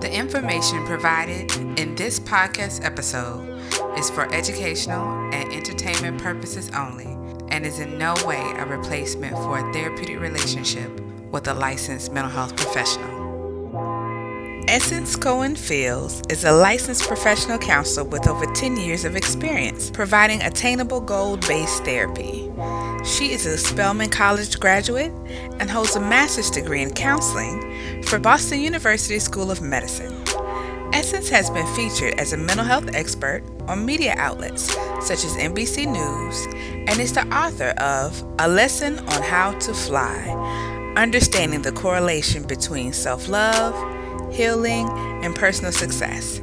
The 0.00 0.14
information 0.14 0.86
provided 0.86 1.50
in 1.76 1.96
this 1.96 2.20
podcast 2.20 2.84
episode 2.84 3.58
is 3.98 4.08
for 4.08 4.32
educational 4.32 5.04
and 5.34 5.52
entertainment 5.52 6.22
purposes 6.22 6.70
only 6.70 7.06
and 7.48 7.66
is 7.66 7.80
in 7.80 7.98
no 7.98 8.14
way 8.24 8.40
a 8.58 8.64
replacement 8.64 9.34
for 9.38 9.58
a 9.58 9.72
therapeutic 9.72 10.20
relationship 10.20 10.88
with 11.32 11.48
a 11.48 11.54
licensed 11.54 12.12
mental 12.12 12.30
health 12.30 12.54
professional. 12.54 13.17
Essence 14.68 15.16
Cohen 15.16 15.56
Fields 15.56 16.20
is 16.28 16.44
a 16.44 16.52
licensed 16.52 17.08
professional 17.08 17.56
counselor 17.56 18.06
with 18.06 18.28
over 18.28 18.44
10 18.44 18.76
years 18.76 19.06
of 19.06 19.16
experience 19.16 19.90
providing 19.90 20.42
attainable 20.42 21.00
goal 21.00 21.38
based 21.38 21.86
therapy. 21.86 22.50
She 23.02 23.32
is 23.32 23.46
a 23.46 23.56
Spelman 23.56 24.10
College 24.10 24.60
graduate 24.60 25.10
and 25.58 25.70
holds 25.70 25.96
a 25.96 26.00
master's 26.00 26.50
degree 26.50 26.82
in 26.82 26.92
counseling 26.92 28.02
for 28.02 28.18
Boston 28.18 28.60
University 28.60 29.18
School 29.18 29.50
of 29.50 29.62
Medicine. 29.62 30.22
Essence 30.92 31.30
has 31.30 31.48
been 31.48 31.66
featured 31.74 32.20
as 32.20 32.34
a 32.34 32.36
mental 32.36 32.64
health 32.66 32.90
expert 32.92 33.42
on 33.68 33.86
media 33.86 34.12
outlets 34.18 34.64
such 35.00 35.24
as 35.24 35.34
NBC 35.38 35.86
News 35.90 36.46
and 36.86 37.00
is 37.00 37.14
the 37.14 37.26
author 37.34 37.70
of 37.78 38.22
A 38.38 38.46
Lesson 38.46 38.98
on 38.98 39.22
How 39.22 39.52
to 39.60 39.72
Fly 39.72 40.92
Understanding 40.98 41.62
the 41.62 41.72
Correlation 41.72 42.42
Between 42.42 42.92
Self 42.92 43.28
Love 43.28 43.97
healing, 44.32 44.88
and 45.24 45.34
personal 45.34 45.72
success. 45.72 46.40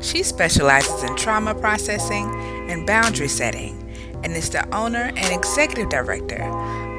She 0.00 0.22
specializes 0.22 1.02
in 1.02 1.16
trauma 1.16 1.54
processing 1.54 2.28
and 2.70 2.86
boundary 2.86 3.28
setting 3.28 3.80
and 4.22 4.34
is 4.34 4.50
the 4.50 4.66
owner 4.74 5.12
and 5.16 5.32
executive 5.32 5.88
director 5.88 6.42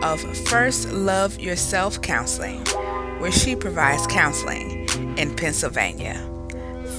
of 0.03 0.21
First 0.47 0.91
Love 0.91 1.39
Yourself 1.39 2.01
Counseling, 2.01 2.63
where 3.19 3.31
she 3.31 3.55
provides 3.55 4.05
counseling 4.07 4.87
in 5.17 5.35
Pennsylvania. 5.35 6.15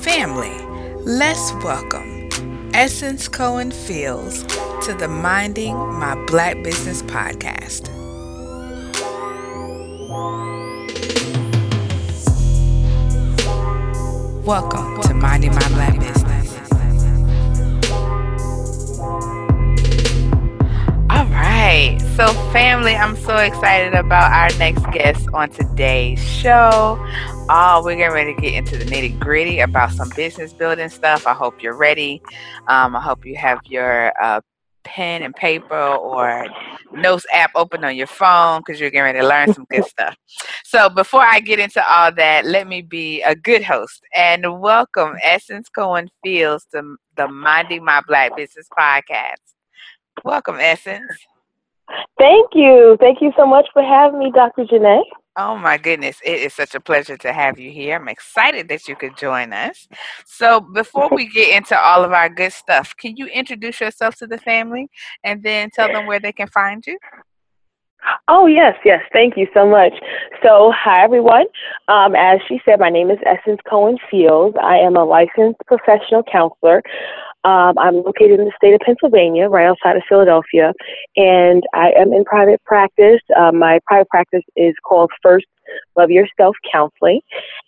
Family, 0.03 0.57
let's 1.05 1.53
welcome 1.65 2.29
Essence 2.75 3.29
Cohen 3.29 3.71
Fields 3.71 4.43
to 4.85 4.95
the 4.99 5.09
Minding 5.09 5.77
My 5.77 6.15
Black 6.27 6.63
Business 6.63 7.03
podcast. 7.03 7.89
Welcome 14.47 15.03
to 15.03 15.13
Minding 15.13 15.51
My 15.57 15.69
Black 15.71 15.99
Business. 15.99 16.71
All 21.11 21.27
right. 21.27 21.99
So, 22.15 22.29
family, 22.53 22.95
I'm 22.95 23.17
so 23.17 23.39
excited 23.39 23.95
about 23.95 24.33
our 24.33 24.57
next 24.57 24.89
guest 24.93 25.27
on 25.35 25.51
today's 25.51 26.23
show. 26.23 26.97
Oh, 27.51 27.83
we're 27.85 27.97
getting 27.97 28.15
ready 28.15 28.35
to 28.37 28.41
get 28.41 28.55
into 28.55 28.77
the 28.77 28.85
nitty 28.85 29.19
gritty 29.19 29.59
about 29.59 29.91
some 29.91 30.11
business 30.15 30.53
building 30.53 30.91
stuff. 30.91 31.27
I 31.27 31.35
hope 31.35 31.61
you're 31.61 31.77
ready. 31.77 32.23
Um, 32.69 32.95
I 32.95 33.01
hope 33.01 33.27
you 33.27 33.35
have 33.35 33.59
your 33.65 34.13
uh, 34.23 34.43
pen 34.87 35.23
and 35.23 35.35
paper 35.35 35.77
or 35.77 36.47
notes 36.93 37.27
app 37.35 37.51
open 37.57 37.85
on 37.85 37.97
your 37.97 38.07
phone 38.07 38.61
because 38.61 38.81
you're 38.81 38.91
getting 38.91 39.05
ready 39.05 39.19
to 39.19 39.27
learn 39.27 39.53
some 39.53 39.67
good 39.69 39.85
stuff. 39.87 40.17
So 40.65 40.89
before 40.89 41.23
I 41.23 41.41
get 41.41 41.59
into 41.59 41.83
all 41.87 42.13
that, 42.13 42.47
let 42.47 42.69
me 42.69 42.81
be 42.83 43.21
a 43.23 43.35
good 43.35 43.65
host 43.65 44.01
and 44.15 44.61
welcome 44.61 45.17
Essence 45.23 45.69
Cohen 45.69 46.09
Fields 46.23 46.67
to 46.73 46.97
the 47.17 47.27
Minding 47.27 47.85
My 47.85 48.01
Black 48.07 48.37
Business 48.37 48.69
podcast. 48.79 49.43
Welcome, 50.25 50.59
Essence. 50.61 51.11
Thank 52.19 52.51
you. 52.55 52.97
Thank 53.01 53.21
you 53.21 53.33
so 53.37 53.45
much 53.45 53.67
for 53.73 53.83
having 53.83 54.19
me, 54.19 54.31
Dr. 54.33 54.65
Janae. 54.65 55.03
Oh 55.39 55.55
my 55.59 55.77
goodness, 55.77 56.19
it 56.25 56.41
is 56.41 56.55
such 56.55 56.75
a 56.75 56.81
pleasure 56.81 57.19
to 57.19 57.31
have 57.31 57.59
you 57.59 57.71
here. 57.71 57.97
I'm 57.97 58.09
excited 58.09 58.69
that 58.69 58.89
you 58.89 58.97
could 58.97 59.19
join 59.19 59.53
us. 59.53 59.87
So, 60.25 60.61
before 60.61 61.11
we 61.13 61.29
get 61.29 61.55
into 61.55 61.79
all 61.79 62.03
of 62.03 62.13
our 62.13 62.31
good 62.31 62.55
stuff, 62.55 62.97
can 62.97 63.19
you 63.19 63.27
introduce 63.27 63.79
yourself 63.79 64.17
to 64.17 64.27
the 64.27 64.39
family 64.39 64.89
and 65.25 65.43
then 65.43 65.69
tell 65.69 65.93
them 65.93 66.07
where 66.07 66.21
they 66.21 66.33
can 66.33 66.49
find 66.49 66.87
you? 66.87 66.99
Oh, 68.29 68.47
yes, 68.47 68.77
yes. 68.85 69.03
Thank 69.13 69.37
you 69.37 69.47
so 69.53 69.69
much. 69.69 69.93
So, 70.43 70.73
hi, 70.75 71.03
everyone. 71.05 71.47
Um, 71.89 72.15
as 72.15 72.41
she 72.49 72.61
said, 72.65 72.81
my 72.81 72.89
name 72.89 73.11
is 73.11 73.19
Essence 73.27 73.61
Cohen 73.69 73.99
Fields. 74.11 74.57
I 74.63 74.77
am 74.77 74.97
a 74.97 75.05
licensed 75.05 75.61
professional 75.67 76.23
counselor. 76.23 76.83
Um, 77.45 77.79
I'm 77.79 78.03
located 78.03 78.41
in 78.41 78.47
the 78.47 78.53
state 78.57 78.75
of 78.75 78.81
Pennsylvania, 78.81 79.49
right 79.49 79.67
outside 79.67 79.95
of 79.97 80.03
Philadelphia, 80.09 80.73
and 81.17 81.63
I 81.75 81.93
am 81.97 82.13
in 82.13 82.25
private 82.25 82.61
practice. 82.65 83.21
Um, 83.37 83.61
my 83.61 83.79
private 83.87 84.09
practice 84.09 84.43
is 84.57 84.75
called 84.85 85.13
First 85.23 85.47
Love 85.97 86.11
Yourself 86.11 86.57
Counseling, 86.71 87.21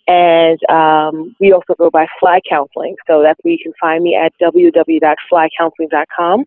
and 0.07 0.59
um, 0.69 1.35
we 1.39 1.53
also 1.53 1.75
go 1.77 1.89
by 1.89 2.07
Fly 2.19 2.41
Counseling. 2.49 2.97
So 3.07 3.21
that's 3.21 3.39
where 3.43 3.53
you 3.53 3.59
can 3.63 3.71
find 3.79 4.03
me 4.03 4.15
at 4.15 4.33
www.flycounseling.com. 4.41 6.45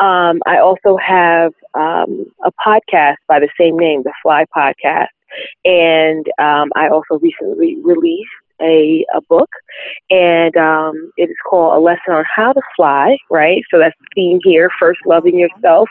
Um, 0.00 0.40
I 0.46 0.58
also 0.58 0.96
have 0.96 1.52
um, 1.74 2.26
a 2.44 2.52
podcast 2.66 3.16
by 3.28 3.38
the 3.40 3.48
same 3.58 3.76
name, 3.78 4.02
the 4.02 4.12
Fly 4.22 4.44
Podcast, 4.56 5.08
and 5.64 6.26
um, 6.38 6.70
I 6.74 6.88
also 6.88 7.18
recently 7.20 7.76
released 7.82 8.30
a, 8.60 9.04
a 9.14 9.20
book, 9.22 9.48
and 10.10 10.56
um, 10.56 11.12
it 11.16 11.30
is 11.30 11.36
called 11.48 11.76
A 11.76 11.80
Lesson 11.80 12.14
on 12.14 12.24
How 12.34 12.52
to 12.52 12.60
Fly, 12.76 13.16
right? 13.30 13.62
So 13.70 13.78
that's 13.78 13.96
the 14.00 14.06
theme 14.14 14.40
here 14.42 14.70
first, 14.78 15.00
loving 15.06 15.38
yourself, 15.38 15.88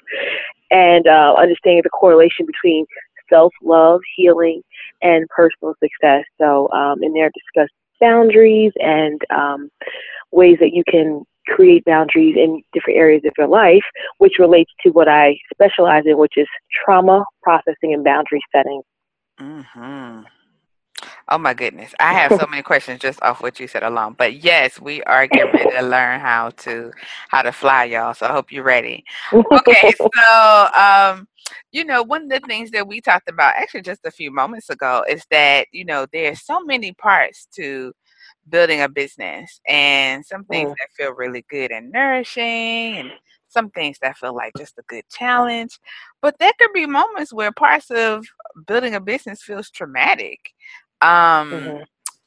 and 0.72 1.08
uh, 1.08 1.36
understanding 1.38 1.82
the 1.84 1.90
correlation 1.90 2.46
between 2.46 2.86
self 3.30 3.54
love, 3.64 4.02
healing, 4.16 4.62
and 5.02 5.28
personal 5.30 5.76
success. 5.82 6.24
So, 6.40 6.70
um, 6.72 7.04
in 7.04 7.14
there, 7.14 7.32
discuss 7.34 7.70
boundaries 8.00 8.72
and 8.78 9.22
um, 9.30 9.70
ways 10.32 10.58
that 10.60 10.72
you 10.74 10.84
can 10.90 11.24
create 11.48 11.86
boundaries 11.86 12.36
in 12.38 12.62
different 12.74 13.00
areas 13.00 13.24
of 13.26 13.32
your 13.38 13.48
life, 13.48 13.84
which 14.18 14.34
relates 14.40 14.72
to 14.84 14.90
what 14.92 15.08
I 15.08 15.38
specialize 15.54 16.04
in, 16.06 16.18
which 16.18 16.34
is 16.36 16.48
trauma 16.84 17.24
processing 17.42 17.94
and 17.94 18.04
boundary 18.04 18.42
setting. 18.54 18.82
Mm-hmm. 19.40 20.22
Oh 21.30 21.38
my 21.38 21.54
goodness. 21.54 21.94
I 22.00 22.14
have 22.14 22.32
so 22.32 22.48
many 22.50 22.64
questions 22.64 23.00
just 23.00 23.22
off 23.22 23.42
what 23.42 23.60
you 23.60 23.68
said 23.68 23.84
alone. 23.84 24.16
But 24.18 24.44
yes, 24.44 24.80
we 24.80 25.04
are 25.04 25.28
getting 25.28 25.52
ready 25.52 25.72
to 25.72 25.82
learn 25.82 26.20
how 26.20 26.52
to 26.52 26.92
how 27.30 27.42
to 27.42 27.52
fly, 27.52 27.86
y'all. 27.86 28.14
So 28.14 28.26
I 28.26 28.32
hope 28.32 28.52
you're 28.52 28.64
ready. 28.64 29.04
Okay, 29.34 29.94
so 30.16 30.68
um, 30.74 31.28
you 31.72 31.86
know, 31.86 32.02
one 32.04 32.24
of 32.24 32.30
the 32.30 32.40
things 32.48 32.72
that 32.72 32.88
we 32.88 33.02
talked 33.02 33.30
about 33.30 33.56
actually 33.56 33.82
just 33.82 34.06
a 34.06 34.12
few 34.12 34.32
moments 34.32 34.70
ago 34.70 35.04
is 35.08 35.24
that, 35.32 35.68
you 35.72 35.86
know, 35.86 36.06
there's 36.12 36.44
so 36.44 36.64
many 36.64 36.94
parts 36.94 37.48
to 37.56 37.94
building 38.50 38.82
a 38.82 38.90
business 38.90 39.60
and 39.68 40.26
some 40.26 40.46
things 40.46 40.72
mm. 40.72 40.76
that 40.80 40.92
feel 40.96 41.14
really 41.14 41.46
good 41.50 41.72
and 41.72 41.92
nourishing 41.92 42.98
and 42.98 43.12
some 43.50 43.70
things 43.72 43.98
that 44.02 44.18
feel 44.18 44.36
like 44.36 44.54
just 44.58 44.78
a 44.78 44.84
good 44.88 45.04
challenge. 45.10 45.80
But 46.22 46.38
there 46.40 46.52
could 46.60 46.74
be 46.74 46.86
moments 46.86 47.34
where 47.34 47.52
parts 47.52 47.92
of 47.92 48.26
building 48.66 48.96
a 48.96 49.00
business 49.00 49.42
feels 49.42 49.70
traumatic 49.70 50.40
um 51.02 51.52
mm-hmm. 51.52 51.84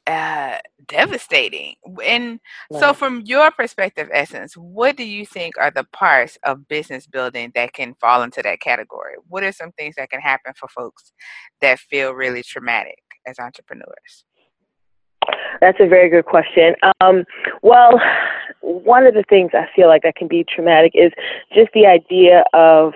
uh 0.07 0.57
devastating 0.87 1.75
and 2.03 2.39
so 2.79 2.93
from 2.93 3.21
your 3.25 3.51
perspective 3.51 4.09
essence 4.11 4.55
what 4.57 4.97
do 4.97 5.03
you 5.03 5.25
think 5.25 5.55
are 5.57 5.71
the 5.71 5.85
parts 5.93 6.37
of 6.43 6.67
business 6.67 7.07
building 7.07 7.51
that 7.55 7.71
can 7.73 7.93
fall 8.01 8.23
into 8.23 8.41
that 8.41 8.59
category 8.59 9.13
what 9.27 9.43
are 9.43 9.51
some 9.51 9.71
things 9.73 9.95
that 9.95 10.09
can 10.09 10.19
happen 10.19 10.53
for 10.57 10.67
folks 10.67 11.13
that 11.61 11.79
feel 11.79 12.13
really 12.13 12.43
traumatic 12.43 12.99
as 13.25 13.39
entrepreneurs 13.39 14.25
that's 15.59 15.77
a 15.79 15.87
very 15.87 16.09
good 16.09 16.25
question. 16.25 16.73
Um, 17.01 17.23
well, 17.61 18.01
one 18.61 19.05
of 19.05 19.13
the 19.13 19.23
things 19.29 19.51
I 19.53 19.67
feel 19.75 19.87
like 19.87 20.03
that 20.03 20.15
can 20.15 20.27
be 20.27 20.43
traumatic 20.43 20.93
is 20.95 21.11
just 21.53 21.69
the 21.73 21.85
idea 21.85 22.43
of 22.53 22.93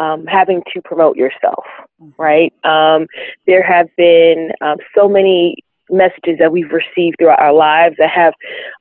um, 0.00 0.26
having 0.26 0.62
to 0.72 0.80
promote 0.82 1.16
yourself, 1.16 1.64
mm-hmm. 2.02 2.20
right? 2.20 2.52
Um, 2.64 3.06
there 3.46 3.62
have 3.62 3.86
been 3.96 4.50
um, 4.62 4.78
so 4.96 5.08
many 5.08 5.56
messages 5.90 6.38
that 6.38 6.52
we've 6.52 6.70
received 6.70 7.16
throughout 7.18 7.40
our 7.40 7.52
lives 7.52 7.96
that 7.98 8.10
have 8.10 8.32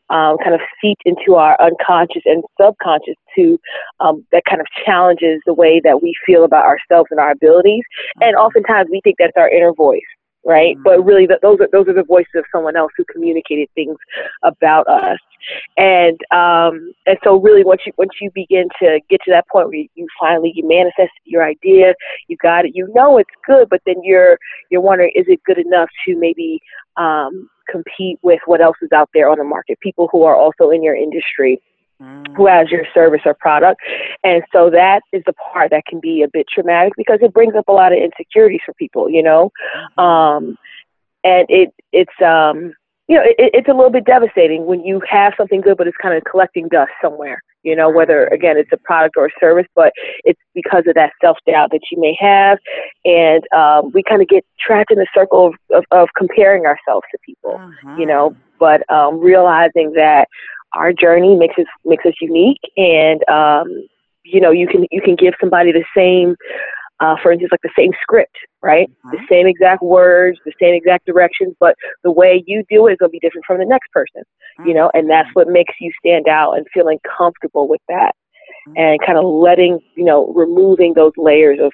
um, 0.10 0.38
kind 0.44 0.54
of 0.54 0.62
seeped 0.82 1.02
into 1.06 1.36
our 1.36 1.58
unconscious 1.60 2.22
and 2.26 2.44
subconscious 2.60 3.16
to 3.36 3.60
um, 4.00 4.26
that 4.32 4.44
kind 4.48 4.62
of 4.62 4.68
challenges 4.86 5.42
the 5.46 5.54
way 5.54 5.82
that 5.84 6.02
we 6.02 6.14
feel 6.26 6.44
about 6.44 6.66
ourselves 6.66 7.08
and 7.12 7.20
our 7.20 7.32
abilities. 7.32 7.84
And 8.22 8.36
mm-hmm. 8.36 8.46
oftentimes 8.46 8.90
we 8.92 9.02
think 9.04 9.18
that's 9.20 9.38
our 9.38 9.50
inner 9.50 9.74
voice, 9.74 10.02
right? 10.46 10.76
Mm-hmm. 10.76 10.84
But 10.84 11.06
really, 11.06 11.26
that 11.28 11.40
those 11.42 11.60
are 11.60 11.70
those 11.72 11.88
are 11.88 11.94
the 11.94 12.04
voices 12.04 12.32
of 12.36 12.46
someone 12.52 12.76
else 12.76 12.92
who 12.98 13.06
communicated 13.12 13.70
things 13.76 13.98
about 14.44 14.88
us. 14.88 15.20
And 15.78 16.20
um, 16.32 16.94
and 17.06 17.18
so 17.24 17.40
really, 17.40 17.64
once 17.64 17.82
you 17.86 17.94
once 17.98 18.12
you 18.22 18.32
begin 18.34 18.68
to 18.82 19.00
get 19.10 19.22
to 19.26 19.32
that 19.32 19.48
point 19.48 19.68
where 19.68 19.78
you, 19.78 19.88
you 19.96 20.08
finally 20.20 20.52
you 20.56 20.68
manifest 20.68 21.12
your 21.26 21.44
idea, 21.44 21.94
you 22.28 22.38
got 22.38 22.66
it, 22.66 22.72
you 22.76 22.92
know 22.94 23.18
it's 23.18 23.30
good, 23.46 23.70
but 23.70 23.82
then 23.86 23.96
you're 24.04 24.38
you're 24.70 24.82
wondering, 24.82 25.12
is 25.16 25.26
it 25.28 25.44
good 25.46 25.58
enough 25.58 25.90
to 26.08 26.18
maybe 26.18 26.60
um, 26.98 27.50
compete 27.70 28.20
with 28.22 28.40
what 28.46 28.62
else 28.62 28.78
is 28.82 28.92
out 28.92 29.10
there 29.14 29.30
on 29.30 29.38
the 29.38 29.44
market? 29.44 29.80
People 29.80 30.10
who 30.12 30.24
are 30.24 30.36
also 30.36 30.72
in 30.72 30.84
your 30.84 30.96
industry 30.96 31.62
who 32.36 32.48
has 32.48 32.70
your 32.70 32.86
service 32.94 33.22
or 33.26 33.34
product. 33.34 33.82
And 34.24 34.44
so 34.52 34.70
that 34.70 35.02
is 35.12 35.24
the 35.26 35.34
part 35.34 35.72
that 35.72 35.86
can 35.86 36.00
be 36.00 36.22
a 36.22 36.28
bit 36.32 36.48
traumatic 36.54 36.94
because 36.98 37.20
it 37.22 37.34
brings 37.34 37.56
up 37.56 37.68
a 37.68 37.74
lot 37.74 37.92
of 37.92 38.00
insecurities 38.00 38.62
for 38.66 38.74
people, 38.76 39.10
you 39.10 39.24
know. 39.24 39.52
Mm-hmm. 39.76 40.00
Um, 40.00 40.58
and 41.24 41.46
it 41.50 41.74
it's 41.92 42.22
um 42.26 42.74
you 43.10 43.16
know, 43.16 43.24
it, 43.24 43.50
it's 43.56 43.68
a 43.68 43.74
little 43.74 43.90
bit 43.90 44.06
devastating 44.06 44.68
when 44.68 44.86
you 44.86 45.02
have 45.10 45.34
something 45.36 45.62
good, 45.62 45.78
but 45.78 45.88
it's 45.88 45.98
kind 45.98 46.16
of 46.16 46.24
collecting 46.30 46.68
dust 46.68 46.92
somewhere. 47.02 47.42
You 47.64 47.76
know, 47.76 47.90
whether 47.90 48.28
again 48.28 48.56
it's 48.56 48.70
a 48.72 48.78
product 48.78 49.16
or 49.18 49.26
a 49.26 49.30
service, 49.40 49.66
but 49.76 49.92
it's 50.24 50.40
because 50.54 50.84
of 50.88 50.94
that 50.94 51.12
self 51.20 51.38
doubt 51.46 51.72
that 51.72 51.82
you 51.92 52.00
may 52.00 52.16
have, 52.20 52.60
and 53.04 53.44
um, 53.54 53.92
we 53.94 54.04
kind 54.04 54.22
of 54.22 54.30
get 54.30 54.46
trapped 54.60 54.92
in 54.92 54.98
the 54.98 55.08
circle 55.14 55.48
of, 55.48 55.54
of, 55.76 55.84
of 55.92 56.08
comparing 56.16 56.66
ourselves 56.66 57.06
to 57.12 57.18
people. 57.26 57.60
Mm-hmm. 57.60 58.00
You 58.00 58.06
know, 58.06 58.36
but 58.60 58.90
um, 58.90 59.20
realizing 59.20 59.92
that 59.94 60.30
our 60.74 60.94
journey 60.94 61.36
makes 61.36 61.58
us 61.58 61.66
makes 61.86 62.06
us 62.06 62.14
unique, 62.22 62.62
and 62.78 63.28
um, 63.30 63.88
you 64.24 64.40
know, 64.40 64.52
you 64.52 64.68
can 64.68 64.86
you 64.92 65.02
can 65.02 65.16
give 65.16 65.34
somebody 65.40 65.72
the 65.72 65.86
same 65.96 66.36
uh, 67.00 67.16
for 67.22 67.32
instance, 67.32 67.52
like 67.52 67.62
the 67.62 67.72
same 67.78 67.92
script, 68.02 68.36
right? 68.62 68.90
Mm-hmm. 68.90 69.12
The 69.12 69.22
same 69.30 69.48
exact 69.48 69.82
words, 69.82 70.38
the 70.46 70.54
same 70.62 70.74
exact 70.74 71.06
directions, 71.06 71.56
but 71.60 71.76
the 72.04 72.12
way 72.12 72.44
you 72.46 72.64
do 72.70 72.88
it 72.88 72.94
is 72.94 72.98
going 72.98 73.10
to 73.10 73.12
be 73.12 73.20
different 73.20 73.46
from 73.46 73.58
the 73.58 73.66
next 73.66 73.90
person, 73.92 74.22
mm-hmm. 74.22 74.68
you 74.68 74.74
know, 74.74 74.92
and 74.94 75.10
that's 75.10 75.28
mm-hmm. 75.28 75.40
what 75.40 75.48
makes 75.48 75.74
you 75.80 75.92
stand 76.04 76.28
out 76.28 76.54
and 76.54 76.66
feeling 76.74 77.00
comfortable 77.18 77.68
with 77.68 77.82
that 77.88 78.12
mm-hmm. 78.68 78.78
and 78.78 79.00
kind 79.06 79.18
of 79.18 79.24
letting, 79.24 79.80
you 79.96 80.04
know, 80.04 80.28
removing 80.34 80.94
those 80.94 81.14
layers 81.18 81.60
of 81.62 81.72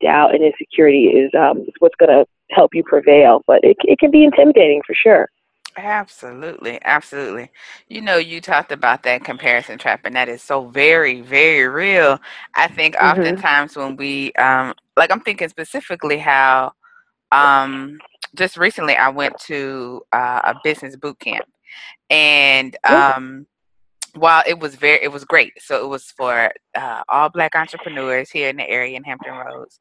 doubt 0.00 0.34
and 0.34 0.44
insecurity 0.44 1.06
is, 1.06 1.30
um, 1.38 1.58
is 1.62 1.74
what's 1.80 1.96
going 1.96 2.10
to 2.10 2.24
help 2.50 2.70
you 2.74 2.84
prevail. 2.84 3.42
But 3.46 3.60
it, 3.62 3.76
it 3.80 3.98
can 3.98 4.10
be 4.10 4.24
intimidating 4.24 4.82
for 4.86 4.94
sure. 4.94 5.28
Absolutely, 5.76 6.78
absolutely. 6.84 7.50
You 7.88 8.02
know, 8.02 8.16
you 8.16 8.40
talked 8.40 8.72
about 8.72 9.02
that 9.04 9.24
comparison 9.24 9.78
trap, 9.78 10.00
and 10.04 10.14
that 10.14 10.28
is 10.28 10.42
so 10.42 10.68
very, 10.68 11.22
very 11.22 11.66
real. 11.66 12.20
I 12.54 12.68
think 12.68 12.94
mm-hmm. 12.94 13.20
oftentimes 13.20 13.76
when 13.76 13.96
we, 13.96 14.32
um, 14.34 14.74
like, 14.96 15.10
I'm 15.10 15.20
thinking 15.20 15.48
specifically 15.48 16.18
how, 16.18 16.72
um, 17.30 17.98
just 18.34 18.58
recently 18.58 18.94
I 18.94 19.08
went 19.08 19.38
to 19.46 20.02
uh, 20.12 20.40
a 20.44 20.54
business 20.62 20.94
boot 20.96 21.18
camp, 21.18 21.46
and 22.10 22.76
um, 22.84 23.46
while 24.14 24.42
it 24.46 24.58
was 24.58 24.74
very, 24.74 25.02
it 25.02 25.10
was 25.10 25.24
great. 25.24 25.54
So 25.58 25.82
it 25.82 25.88
was 25.88 26.04
for 26.04 26.52
uh, 26.74 27.02
all 27.08 27.30
Black 27.30 27.56
entrepreneurs 27.56 28.30
here 28.30 28.50
in 28.50 28.56
the 28.56 28.68
area 28.68 28.96
in 28.96 29.04
Hampton 29.04 29.34
Roads. 29.34 29.80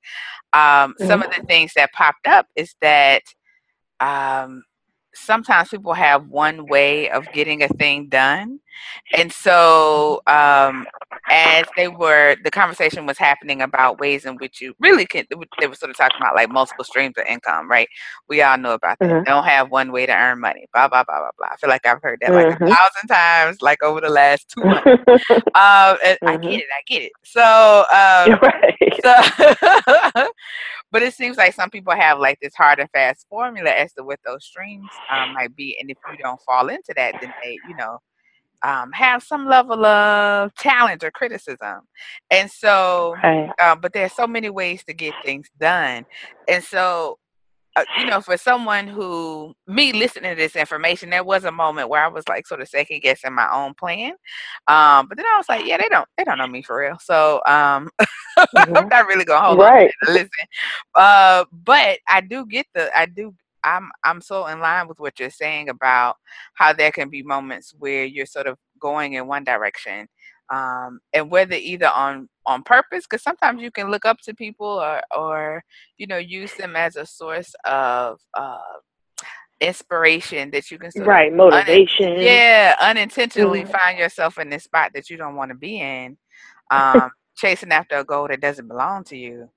Um, 0.54 0.62
mm-hmm. 0.62 1.08
Some 1.08 1.22
of 1.22 1.34
the 1.36 1.44
things 1.44 1.74
that 1.76 1.92
popped 1.92 2.28
up 2.28 2.48
is 2.56 2.76
that. 2.82 3.24
Um, 4.00 4.64
sometimes 5.14 5.70
people 5.70 5.94
have 5.94 6.28
one 6.28 6.68
way 6.68 7.10
of 7.10 7.26
getting 7.34 7.64
a 7.64 7.68
thing 7.70 8.08
done 8.08 8.60
and 9.14 9.32
so 9.32 10.22
um, 10.28 10.88
as 11.30 11.66
they 11.76 11.88
were 11.88 12.36
the 12.44 12.52
conversation 12.52 13.06
was 13.06 13.18
happening 13.18 13.62
about 13.62 14.00
ways 14.00 14.26
in 14.26 14.36
which 14.38 14.62
you 14.62 14.74
really 14.80 15.06
can 15.06 15.26
they 15.30 15.68
were 15.68 15.76
sort 15.76 15.90
of 15.90 15.98
talking 15.98 16.18
about 16.20 16.36
like 16.36 16.50
multiple 16.50 16.84
streams 16.84 17.16
of 17.18 17.26
income 17.26 17.70
right 17.70 17.88
we 18.30 18.42
all 18.42 18.58
know 18.58 18.74
about 18.74 18.98
that 19.00 19.10
mm-hmm. 19.10 19.24
don't 19.24 19.44
have 19.44 19.70
one 19.70 19.92
way 19.92 20.06
to 20.06 20.14
earn 20.14 20.40
money 20.40 20.66
blah 20.74 20.88
blah 20.88 21.04
blah 21.04 21.20
blah 21.20 21.30
blah 21.38 21.48
i 21.52 21.56
feel 21.58 21.70
like 21.70 21.86
i've 21.86 22.02
heard 22.02 22.20
that 22.22 22.32
like 22.32 22.48
mm-hmm. 22.48 22.64
a 22.64 22.68
thousand 22.68 23.08
times 23.08 23.62
like 23.62 23.82
over 23.84 24.02
the 24.02 24.10
last 24.10 24.50
two 24.50 24.64
months 24.64 24.88
um, 24.88 24.98
mm-hmm. 25.56 26.28
i 26.28 26.38
get 26.38 26.54
it 26.54 26.66
i 26.74 26.82
get 26.88 27.02
it 27.02 27.12
so 27.24 27.84
um, 27.92 28.40
right. 28.42 28.72
so 29.04 30.28
but 30.92 31.02
it 31.02 31.14
seems 31.14 31.38
like 31.38 31.54
some 31.54 31.70
people 31.70 31.94
have 31.94 32.20
like 32.20 32.40
this 32.42 32.56
hard 32.56 32.80
and 32.80 32.90
fast 32.92 33.26
formula 33.30 33.70
as 33.70 33.94
to 33.94 34.04
what 34.04 34.20
those 34.26 34.46
streams 34.46 34.90
um, 35.10 35.34
might 35.34 35.56
be 35.56 35.78
and 35.80 35.90
if 35.90 35.98
you 36.12 36.18
don't 36.18 36.42
fall 36.42 36.70
into 36.70 36.94
that 36.96 37.16
then 37.22 37.34
they 37.44 37.58
you 37.68 37.76
know 37.76 38.00
um, 38.64 38.92
have 38.92 39.24
some 39.24 39.48
level 39.48 39.86
of 39.86 40.54
challenge 40.56 41.04
or 41.04 41.12
criticism 41.12 41.82
and 42.30 42.50
so 42.52 43.16
right. 43.24 43.52
uh, 43.60 43.76
but 43.76 43.92
there's 43.94 44.14
so 44.14 44.28
many 44.28 44.50
ways 44.50 44.84
to 44.84 44.94
get 44.94 45.14
things 45.26 45.50
done 45.60 46.06
and 46.48 46.64
so 46.64 47.18
uh, 47.76 47.86
you 47.98 48.06
know, 48.06 48.20
for 48.20 48.38
someone 48.38 48.88
who 48.88 49.54
me 49.66 49.94
listening 49.94 50.32
to 50.32 50.36
this 50.36 50.56
information, 50.56 51.10
there 51.10 51.24
was 51.24 51.46
a 51.46 51.52
moment 51.52 51.90
where 51.90 52.04
I 52.04 52.08
was 52.08 52.28
like 52.28 52.46
sort 52.46 52.62
of 52.62 52.68
second 52.68 53.02
guessing 53.02 53.34
my 53.34 53.50
own 53.52 53.74
plan. 53.74 54.12
Um, 54.68 55.08
but 55.08 55.18
then 55.18 55.26
I 55.26 55.38
was 55.38 55.48
like, 55.48 55.66
yeah, 55.66 55.78
they 55.78 55.88
don't 55.88 56.08
they 56.18 56.24
don't 56.24 56.38
know 56.38 56.48
me 56.48 56.62
for 56.62 56.80
real. 56.80 56.98
So 57.00 57.42
um 57.46 57.90
mm-hmm. 58.38 58.76
I'm 58.76 58.90
not 58.90 59.08
really 59.08 59.26
gonna 59.26 59.46
hold 59.46 59.60
right. 59.60 59.92
on 60.08 60.14
listen. 60.14 60.30
Uh, 60.96 61.46
but 61.52 62.00
I 62.10 62.22
do 62.22 62.46
get 62.46 62.66
the 62.74 62.90
I 62.98 63.06
do 63.06 63.34
I'm 63.64 63.90
I'm 64.04 64.22
so 64.22 64.48
in 64.48 64.60
line 64.60 64.88
with 64.88 65.00
what 65.00 65.20
you're 65.20 65.30
saying 65.30 65.70
about 65.70 66.18
how 66.56 66.74
there 66.74 66.92
can 66.92 67.10
be 67.10 67.24
moments 67.24 67.74
where 67.78 68.06
you're 68.06 68.26
sort 68.26 68.48
of 68.48 68.58
going 68.80 69.14
in 69.14 69.28
one 69.28 69.44
direction 69.44 70.08
um, 70.52 71.00
and 71.14 71.32
whether 71.32 71.56
either 71.56 71.88
on 71.88 72.28
on 72.46 72.64
purpose 72.64 73.06
because 73.10 73.24
sometimes 73.24 73.62
you 73.62 73.72
can 73.72 73.90
look 73.90 74.06
up 74.06 74.20
to 74.22 74.34
people 74.34 74.68
or 74.68 75.02
or 75.16 75.64
you 75.98 76.08
know 76.08 76.18
use 76.18 76.54
them 76.56 76.76
as 76.76 76.96
a 76.96 77.06
source 77.06 77.54
of 77.66 78.20
uh, 78.38 78.58
inspiration 79.60 80.52
that 80.52 80.70
you 80.72 80.78
can 80.78 80.92
right 81.04 81.34
motivation. 81.34 82.14
un- 82.14 82.22
yeah 82.22 82.76
unintentionally 82.82 83.62
mm-hmm. 83.62 83.72
find 83.72 83.98
yourself 83.98 84.38
in 84.40 84.50
this 84.50 84.64
spot 84.64 84.92
that 84.94 85.10
you 85.10 85.18
don't 85.18 85.36
want 85.36 85.50
to 85.50 85.56
be 85.56 85.80
in 85.80 86.18
um, 86.72 87.12
chasing 87.36 87.72
after 87.72 87.98
a 87.98 88.04
goal 88.04 88.28
that 88.28 88.40
doesn't 88.40 88.68
belong 88.68 89.04
to 89.04 89.18
you. 89.18 89.50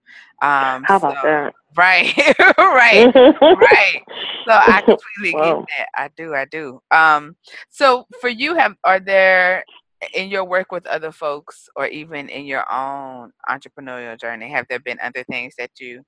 Um, 0.43 0.85
how 0.85 0.97
about 0.97 1.17
so, 1.17 1.23
that? 1.23 1.55
right 1.77 2.17
right 2.59 3.15
right. 3.15 4.03
So 4.47 4.53
i 4.53 4.81
completely 4.85 5.33
get 5.33 5.65
that. 5.77 5.89
I 5.97 6.09
do 6.17 6.35
i 6.35 6.45
do. 6.45 6.81
Um 6.91 7.37
so 7.71 8.07
for 8.21 8.29
you 8.29 8.55
have 8.55 8.75
are 8.85 9.01
there 9.01 9.65
in 10.13 10.29
your 10.29 10.45
work 10.45 10.73
with 10.73 10.87
other 10.87 11.13
folks 11.13 11.69
or 11.77 11.87
even 11.87 12.29
in 12.29 12.45
your 12.45 12.71
own 12.73 13.31
entrepreneurial 13.49 14.19
journey 14.19 14.51
have 14.51 14.67
there 14.69 14.81
been 14.81 14.99
other 15.03 15.25
things 15.25 15.55
that 15.59 15.71
you 15.79 16.03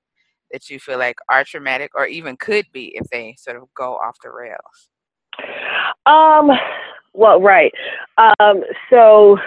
that 0.51 0.69
you 0.69 0.79
feel 0.79 0.97
like 0.97 1.17
are 1.29 1.43
traumatic 1.43 1.91
or 1.95 2.05
even 2.05 2.37
could 2.37 2.65
be 2.71 2.95
if 2.95 3.07
they 3.09 3.35
sort 3.37 3.57
of 3.57 3.63
go 3.75 3.95
off 3.95 4.15
the 4.23 4.29
rails? 4.29 4.89
Um 6.05 6.49
well 7.13 7.41
right. 7.41 7.73
Um 8.17 8.63
so 8.89 9.37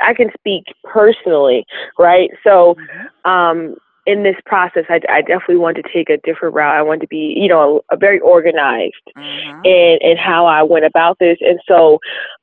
i 0.00 0.14
can 0.14 0.30
speak 0.38 0.64
personally 0.84 1.64
right? 1.98 2.30
So 2.42 2.74
mm-hmm. 2.74 3.30
um 3.30 3.76
in 4.06 4.24
this 4.24 4.34
process, 4.46 4.84
I, 4.88 5.00
I, 5.08 5.20
definitely 5.20 5.56
want 5.56 5.76
to 5.76 5.82
take 5.94 6.10
a 6.10 6.18
different 6.24 6.54
route. 6.54 6.74
I 6.74 6.82
want 6.82 7.00
to 7.02 7.06
be, 7.06 7.34
you 7.36 7.46
know, 7.46 7.82
a, 7.90 7.94
a 7.94 7.96
very 7.96 8.18
organized 8.18 8.94
mm-hmm. 9.16 9.64
in, 9.64 9.98
in 10.00 10.16
how 10.16 10.44
I 10.44 10.62
went 10.64 10.84
about 10.84 11.18
this. 11.20 11.38
And 11.40 11.60
so, 11.68 11.98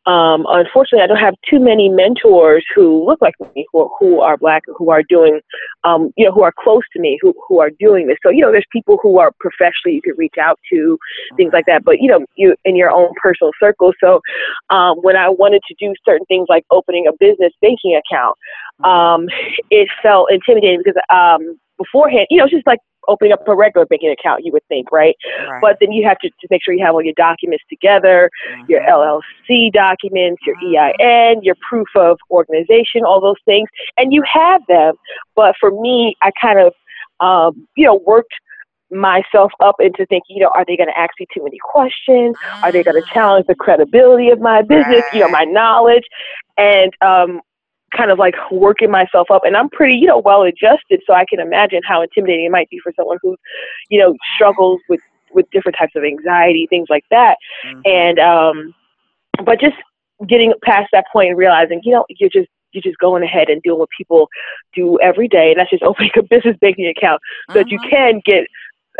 um, 0.05 0.45
unfortunately, 0.47 1.03
I 1.03 1.07
don't 1.07 1.17
have 1.17 1.35
too 1.49 1.59
many 1.59 1.89
mentors 1.89 2.65
who 2.73 3.05
look 3.05 3.21
like 3.21 3.33
me, 3.53 3.65
who, 3.73 3.89
who 3.99 4.21
are 4.21 4.37
black, 4.37 4.63
who 4.77 4.89
are 4.89 5.03
doing, 5.03 5.41
um, 5.83 6.11
you 6.15 6.25
know, 6.25 6.31
who 6.31 6.43
are 6.43 6.53
close 6.57 6.83
to 6.93 6.99
me, 6.99 7.19
who, 7.21 7.33
who 7.47 7.59
are 7.59 7.71
doing 7.77 8.07
this. 8.07 8.17
So, 8.23 8.29
you 8.29 8.41
know, 8.41 8.51
there's 8.51 8.65
people 8.71 8.97
who 9.01 9.19
are 9.19 9.31
professionally 9.39 9.95
you 9.95 10.01
could 10.01 10.17
reach 10.17 10.35
out 10.41 10.59
to, 10.71 10.97
things 11.35 11.51
like 11.51 11.65
that. 11.65 11.83
But, 11.83 11.99
you 11.99 12.07
know, 12.07 12.25
you 12.35 12.55
in 12.63 12.77
your 12.77 12.89
own 12.89 13.09
personal 13.21 13.51
circle. 13.59 13.91
So, 14.01 14.21
um, 14.69 14.97
when 15.01 15.17
I 15.17 15.27
wanted 15.27 15.61
to 15.67 15.75
do 15.77 15.93
certain 16.05 16.25
things 16.27 16.47
like 16.49 16.63
opening 16.71 17.05
a 17.07 17.11
business 17.19 17.51
banking 17.61 17.99
account, 17.99 18.37
um, 18.83 19.27
it 19.69 19.89
felt 20.01 20.31
intimidating 20.31 20.81
because 20.83 20.99
um, 21.09 21.48
beforehand, 21.79 22.27
you 22.29 22.37
know, 22.37 22.43
it's 22.43 22.53
just 22.53 22.67
like 22.67 22.79
opening 23.07 23.33
up 23.33 23.47
a 23.47 23.55
regular 23.55 23.85
banking 23.87 24.11
account, 24.11 24.45
you 24.45 24.51
would 24.51 24.65
think, 24.67 24.91
right? 24.91 25.15
right. 25.49 25.61
But 25.61 25.77
then 25.81 25.91
you 25.91 26.07
have 26.07 26.19
to, 26.19 26.29
to 26.29 26.47
make 26.51 26.61
sure 26.63 26.73
you 26.73 26.85
have 26.85 26.93
all 26.93 27.03
your 27.03 27.15
documents 27.17 27.63
together, 27.69 28.29
mm-hmm. 28.51 28.65
your 28.69 28.81
LLC 28.81 29.71
documents, 29.73 30.41
your 30.45 30.55
mm-hmm. 30.57 31.01
EIN, 31.01 31.43
your 31.43 31.55
proof 31.67 31.87
of 31.95 32.17
organization, 32.29 33.03
all 33.05 33.19
those 33.19 33.41
things, 33.45 33.67
and 33.97 34.13
you 34.13 34.23
have 34.31 34.61
them. 34.67 34.93
But 35.35 35.55
for 35.59 35.71
me, 35.71 36.15
I 36.21 36.31
kind 36.39 36.59
of, 36.59 36.73
um, 37.19 37.67
you 37.75 37.85
know, 37.85 37.99
worked 38.05 38.33
myself 38.91 39.51
up 39.59 39.75
into 39.79 40.05
thinking, 40.07 40.37
you 40.37 40.43
know, 40.43 40.51
are 40.55 40.65
they 40.65 40.75
going 40.75 40.89
to 40.89 40.97
ask 40.97 41.11
me 41.19 41.27
too 41.33 41.43
many 41.43 41.57
questions? 41.63 42.35
Are 42.63 42.71
they 42.71 42.83
going 42.83 43.01
to 43.01 43.07
challenge 43.13 43.45
the 43.47 43.55
credibility 43.55 44.29
of 44.29 44.39
my 44.39 44.61
business, 44.61 45.03
right. 45.03 45.13
you 45.13 45.19
know, 45.19 45.29
my 45.29 45.43
knowledge? 45.43 46.03
And 46.57 46.91
um, 47.01 47.41
kind 47.95 48.11
of 48.11 48.19
like 48.19 48.35
working 48.51 48.91
myself 48.91 49.27
up 49.31 49.43
and 49.45 49.55
I'm 49.55 49.69
pretty, 49.69 49.95
you 49.95 50.07
know, 50.07 50.19
well 50.19 50.43
adjusted 50.43 51.01
so 51.05 51.13
I 51.13 51.25
can 51.29 51.39
imagine 51.39 51.81
how 51.87 52.01
intimidating 52.01 52.45
it 52.45 52.51
might 52.51 52.69
be 52.69 52.79
for 52.79 52.91
someone 52.95 53.17
who, 53.21 53.35
you 53.89 53.99
know, 53.99 54.15
struggles 54.35 54.79
with 54.89 55.01
with 55.31 55.45
different 55.51 55.77
types 55.77 55.93
of 55.95 56.03
anxiety, 56.03 56.67
things 56.69 56.87
like 56.89 57.05
that. 57.11 57.35
Mm-hmm. 57.65 57.81
And 57.85 58.19
um 58.19 58.73
but 59.45 59.59
just 59.59 59.75
getting 60.27 60.53
past 60.63 60.89
that 60.91 61.05
point 61.11 61.29
and 61.29 61.37
realizing, 61.37 61.81
you 61.83 61.93
know, 61.93 62.05
you're 62.09 62.29
just 62.29 62.49
you're 62.71 62.83
just 62.83 62.97
going 62.99 63.23
ahead 63.23 63.49
and 63.49 63.61
doing 63.63 63.79
what 63.79 63.89
people 63.97 64.27
do 64.75 64.99
every 65.01 65.27
day, 65.27 65.51
and 65.51 65.59
that's 65.59 65.69
just 65.69 65.83
opening 65.89 66.11
a 66.17 66.23
business 66.23 66.57
banking 66.61 66.87
account 66.87 67.21
so 67.49 67.53
mm-hmm. 67.53 67.59
that 67.59 67.71
you 67.71 67.79
mm-hmm. 67.79 67.89
can 67.89 68.21
get 68.25 68.45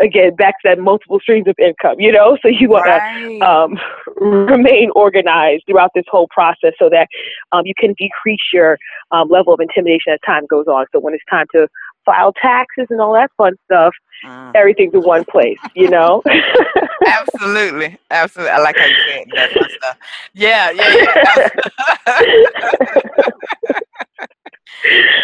again 0.00 0.34
back 0.34 0.54
to 0.62 0.68
that 0.68 0.78
multiple 0.78 1.20
streams 1.20 1.46
of 1.46 1.54
income 1.58 1.98
you 1.98 2.12
know? 2.12 2.36
So 2.42 2.48
you 2.48 2.68
want 2.68 2.86
right. 2.86 3.38
to 3.38 3.40
um, 3.40 3.78
remain 4.20 4.90
organized 4.94 5.64
throughout 5.66 5.90
this 5.94 6.04
whole 6.10 6.28
process 6.30 6.72
so 6.78 6.88
that 6.90 7.08
um, 7.52 7.62
you 7.66 7.74
can 7.78 7.94
decrease 7.94 8.40
your 8.52 8.78
um, 9.12 9.28
level 9.28 9.52
of 9.54 9.60
intimidation 9.60 10.12
as 10.12 10.18
time 10.24 10.46
goes 10.46 10.66
on. 10.66 10.86
So 10.92 11.00
when 11.00 11.14
it's 11.14 11.24
time 11.30 11.46
to 11.52 11.68
file 12.04 12.32
taxes 12.40 12.86
and 12.90 13.00
all 13.00 13.12
that 13.12 13.30
fun 13.36 13.52
stuff 13.66 13.92
mm. 14.24 14.52
everything's 14.54 14.94
in 14.94 15.02
one 15.02 15.24
place 15.24 15.58
you 15.74 15.88
know? 15.88 16.22
Absolutely. 17.06 17.98
Absolutely. 18.10 18.52
I 18.52 18.58
like 18.58 18.76
how 18.76 18.86
you 18.86 18.96
said 19.08 19.26
that 19.34 19.50
stuff. 19.50 19.96
Yeah 20.32 20.70
yeah 20.70 21.48
yeah 22.06 23.70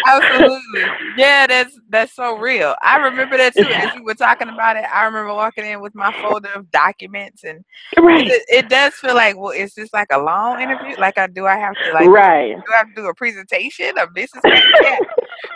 Absolutely. 0.07 0.83
Yeah, 1.17 1.47
that's 1.47 1.79
that's 1.89 2.13
so 2.13 2.37
real. 2.37 2.75
I 2.81 2.97
remember 2.97 3.37
that 3.37 3.53
too. 3.53 3.65
As 3.65 3.95
you 3.95 4.03
were 4.03 4.13
talking 4.13 4.49
about 4.49 4.77
it, 4.77 4.85
I 4.93 5.05
remember 5.05 5.33
walking 5.33 5.65
in 5.65 5.81
with 5.81 5.95
my 5.95 6.11
folder 6.21 6.49
of 6.53 6.69
documents, 6.71 7.43
and 7.43 7.63
right. 7.97 8.27
it, 8.27 8.43
it 8.49 8.69
does 8.69 8.93
feel 8.95 9.15
like, 9.15 9.37
well, 9.37 9.51
is 9.51 9.73
this 9.73 9.91
like 9.93 10.09
a 10.11 10.19
long 10.19 10.61
interview? 10.61 10.95
Like, 10.97 11.17
I 11.17 11.27
do 11.27 11.45
I 11.45 11.57
have 11.57 11.75
to 11.75 11.93
like, 11.93 12.07
right? 12.07 12.55
Do 12.55 12.73
I 12.73 12.77
have 12.77 12.87
to 12.89 12.95
do 12.95 13.07
a 13.07 13.13
presentation, 13.13 13.97
a 13.97 14.07
business? 14.07 14.43
yeah. 14.45 14.97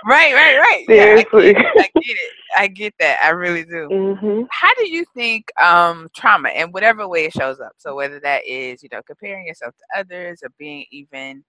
Right, 0.06 0.34
right, 0.34 0.58
right. 0.58 0.86
Seriously. 0.88 1.52
Yeah, 1.52 1.60
I, 1.60 1.62
get, 1.62 1.76
I 1.96 2.00
get 2.00 2.16
it. 2.16 2.32
I 2.58 2.68
get 2.68 2.94
that. 3.00 3.20
I 3.24 3.30
really 3.30 3.64
do. 3.64 3.88
Mm-hmm. 3.92 4.42
How 4.50 4.74
do 4.76 4.90
you 4.90 5.06
think 5.16 5.52
um, 5.62 6.10
trauma, 6.16 6.50
and 6.50 6.74
whatever 6.74 7.08
way 7.08 7.26
it 7.26 7.34
shows 7.34 7.60
up, 7.60 7.74
so 7.78 7.96
whether 7.96 8.20
that 8.22 8.46
is 8.46 8.82
you 8.82 8.90
know 8.92 9.02
comparing 9.06 9.46
yourself 9.46 9.76
to 9.78 10.00
others 10.00 10.42
or 10.44 10.50
being 10.58 10.86
even 10.92 11.44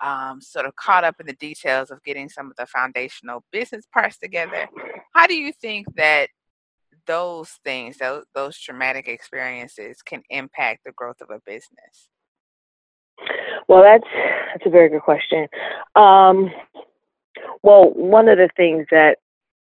um, 0.00 0.40
sort 0.40 0.66
of 0.66 0.74
caught 0.76 1.04
up 1.04 1.16
in 1.20 1.26
the 1.26 1.34
details 1.34 1.90
of 1.90 2.02
getting 2.04 2.28
some 2.28 2.46
of 2.50 2.56
the 2.56 2.66
foundational 2.66 3.44
business 3.52 3.86
parts 3.92 4.18
together. 4.18 4.68
How 5.14 5.26
do 5.26 5.34
you 5.34 5.52
think 5.52 5.86
that 5.96 6.28
those 7.06 7.50
things, 7.64 7.98
those, 7.98 8.24
those 8.34 8.58
traumatic 8.58 9.08
experiences, 9.08 10.02
can 10.02 10.22
impact 10.30 10.80
the 10.84 10.92
growth 10.92 11.20
of 11.20 11.30
a 11.30 11.40
business? 11.44 12.08
Well, 13.66 13.82
that's 13.82 14.06
that's 14.52 14.66
a 14.66 14.70
very 14.70 14.88
good 14.88 15.02
question. 15.02 15.48
Um, 15.94 16.50
well, 17.62 17.90
one 17.90 18.28
of 18.28 18.38
the 18.38 18.48
things 18.56 18.86
that 18.90 19.18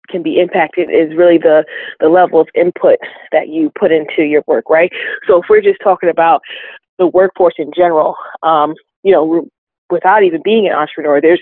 can 0.10 0.24
be 0.24 0.40
impacted 0.40 0.90
is 0.90 1.16
really 1.16 1.38
the 1.38 1.66
the 2.00 2.10
level 2.10 2.42
of 2.42 2.48
input 2.54 3.00
that 3.32 3.48
you 3.48 3.72
put 3.80 3.92
into 3.92 4.24
your 4.24 4.44
work, 4.48 4.70
right? 4.70 4.92
So 5.28 5.42
if 5.42 5.46
we're 5.50 5.62
just 5.62 5.80
talking 5.82 6.10
about 6.10 6.42
the 6.98 7.08
workforce 7.08 7.56
in 7.58 7.72
general, 7.76 8.16
um, 8.44 8.76
you 9.04 9.14
know, 9.14 9.48
without 9.90 10.24
even 10.24 10.42
being 10.44 10.68
an 10.68 10.74
entrepreneur, 10.74 11.22
there's 11.22 11.42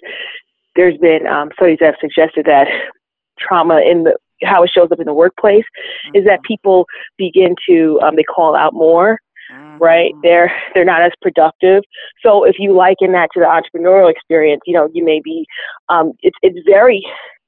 there's 0.75 0.97
been 0.97 1.25
um, 1.27 1.49
studies 1.55 1.77
that 1.79 1.87
have 1.87 1.95
suggested 1.99 2.45
that 2.45 2.67
trauma 3.39 3.81
in 3.81 4.03
the 4.03 4.15
how 4.43 4.63
it 4.63 4.69
shows 4.69 4.89
up 4.91 4.99
in 4.99 5.05
the 5.05 5.13
workplace 5.13 5.63
mm-hmm. 5.63 6.17
is 6.17 6.25
that 6.25 6.39
mm-hmm. 6.39 6.47
people 6.47 6.85
begin 7.17 7.55
to 7.67 7.99
um, 8.03 8.15
they 8.15 8.23
call 8.23 8.55
out 8.55 8.73
more 8.73 9.19
mm-hmm. 9.51 9.77
right 9.83 10.13
they're 10.21 10.51
they're 10.73 10.85
not 10.85 11.01
as 11.01 11.11
productive 11.21 11.83
so 12.23 12.43
if 12.43 12.55
you 12.59 12.73
liken 12.73 13.11
that 13.11 13.29
to 13.33 13.39
the 13.39 13.45
entrepreneurial 13.45 14.11
experience 14.11 14.61
you 14.65 14.73
know 14.73 14.89
you 14.93 15.03
may 15.03 15.19
be 15.23 15.45
um, 15.89 16.13
it's 16.21 16.37
it's 16.41 16.59
very 16.67 17.03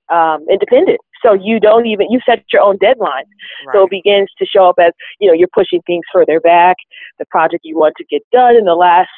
um, 0.09 0.45
independent 0.49 0.99
so 1.23 1.33
you 1.33 1.59
don't 1.59 1.85
even 1.85 2.07
you 2.09 2.19
set 2.25 2.43
your 2.51 2.61
own 2.61 2.77
deadlines. 2.77 3.29
Right. 3.65 3.73
So 3.73 3.83
it 3.83 3.89
begins 3.89 4.29
to 4.39 4.45
show 4.45 4.69
up 4.69 4.75
as 4.79 4.93
you 5.19 5.27
know 5.27 5.33
you're 5.33 5.49
pushing 5.53 5.81
things 5.83 6.03
further 6.13 6.39
back. 6.39 6.77
The 7.17 7.25
project 7.25 7.61
you 7.63 7.77
want 7.77 7.95
to 7.97 8.05
get 8.05 8.21
done 8.31 8.55
in 8.55 8.65
the 8.65 8.75
last 8.75 9.09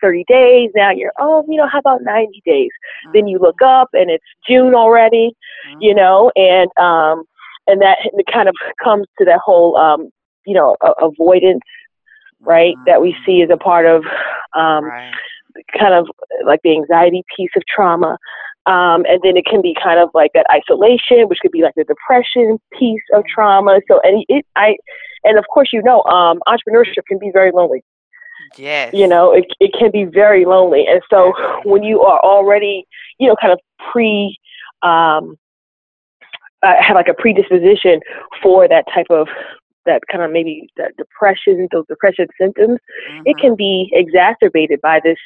30 0.00 0.24
days. 0.28 0.70
Now 0.74 0.90
you're 0.90 1.12
oh 1.18 1.44
you 1.48 1.56
know 1.56 1.68
how 1.68 1.78
about 1.78 2.02
90 2.02 2.42
days? 2.44 2.70
Mm-hmm. 3.06 3.12
Then 3.14 3.26
you 3.26 3.38
look 3.38 3.62
up 3.64 3.88
and 3.92 4.10
it's 4.10 4.24
June 4.48 4.74
already. 4.74 5.30
Mm-hmm. 5.68 5.82
You 5.82 5.94
know 5.94 6.30
and 6.36 6.70
um 6.76 7.24
and 7.66 7.80
that 7.82 7.98
kind 8.32 8.48
of 8.48 8.54
comes 8.82 9.06
to 9.18 9.24
that 9.24 9.40
whole 9.44 9.76
um 9.76 10.10
you 10.46 10.54
know 10.54 10.76
a- 10.82 11.04
avoidance 11.04 11.62
right 12.40 12.74
mm-hmm. 12.74 12.84
that 12.86 13.00
we 13.00 13.12
mm-hmm. 13.12 13.24
see 13.26 13.42
as 13.42 13.50
a 13.52 13.56
part 13.56 13.86
of 13.86 14.04
um 14.54 14.84
right. 14.84 15.12
kind 15.78 15.94
of 15.94 16.06
like 16.46 16.60
the 16.62 16.72
anxiety 16.72 17.22
piece 17.36 17.50
of 17.56 17.62
trauma 17.72 18.16
um, 18.66 19.04
and 19.08 19.20
then 19.22 19.36
it 19.36 19.46
can 19.46 19.62
be 19.62 19.74
kind 19.82 19.98
of 19.98 20.10
like 20.14 20.32
that 20.34 20.46
isolation, 20.50 21.28
which 21.28 21.38
could 21.40 21.50
be 21.50 21.62
like 21.62 21.74
the 21.76 21.84
depression 21.84 22.58
piece 22.78 23.02
of 23.14 23.24
trauma. 23.32 23.80
So, 23.88 24.00
and 24.02 24.24
it, 24.28 24.44
I, 24.56 24.76
and 25.24 25.38
of 25.38 25.44
course, 25.52 25.70
you 25.72 25.82
know, 25.82 26.02
um, 26.04 26.40
entrepreneurship 26.46 27.04
can 27.08 27.18
be 27.18 27.30
very 27.32 27.52
lonely. 27.52 27.82
Yes. 28.56 28.92
You 28.92 29.06
know, 29.06 29.32
it, 29.32 29.46
it 29.60 29.72
can 29.78 29.90
be 29.90 30.04
very 30.04 30.44
lonely. 30.44 30.86
And 30.86 31.00
so 31.10 31.32
when 31.64 31.82
you 31.82 32.02
are 32.02 32.20
already, 32.20 32.86
you 33.18 33.28
know, 33.28 33.36
kind 33.40 33.52
of 33.52 33.60
pre, 33.92 34.36
um, 34.82 35.36
uh, 36.62 36.74
have 36.80 36.94
like 36.94 37.08
a 37.08 37.14
predisposition 37.14 38.00
for 38.42 38.68
that 38.68 38.84
type 38.94 39.06
of 39.08 39.28
that 39.86 40.02
kind 40.12 40.22
of 40.22 40.30
maybe 40.30 40.68
that 40.76 40.94
depression, 40.98 41.66
those 41.72 41.86
depression 41.88 42.26
symptoms, 42.38 42.78
mm-hmm. 43.10 43.22
it 43.24 43.36
can 43.38 43.56
be 43.56 43.90
exacerbated 43.92 44.78
by 44.82 45.00
this 45.02 45.16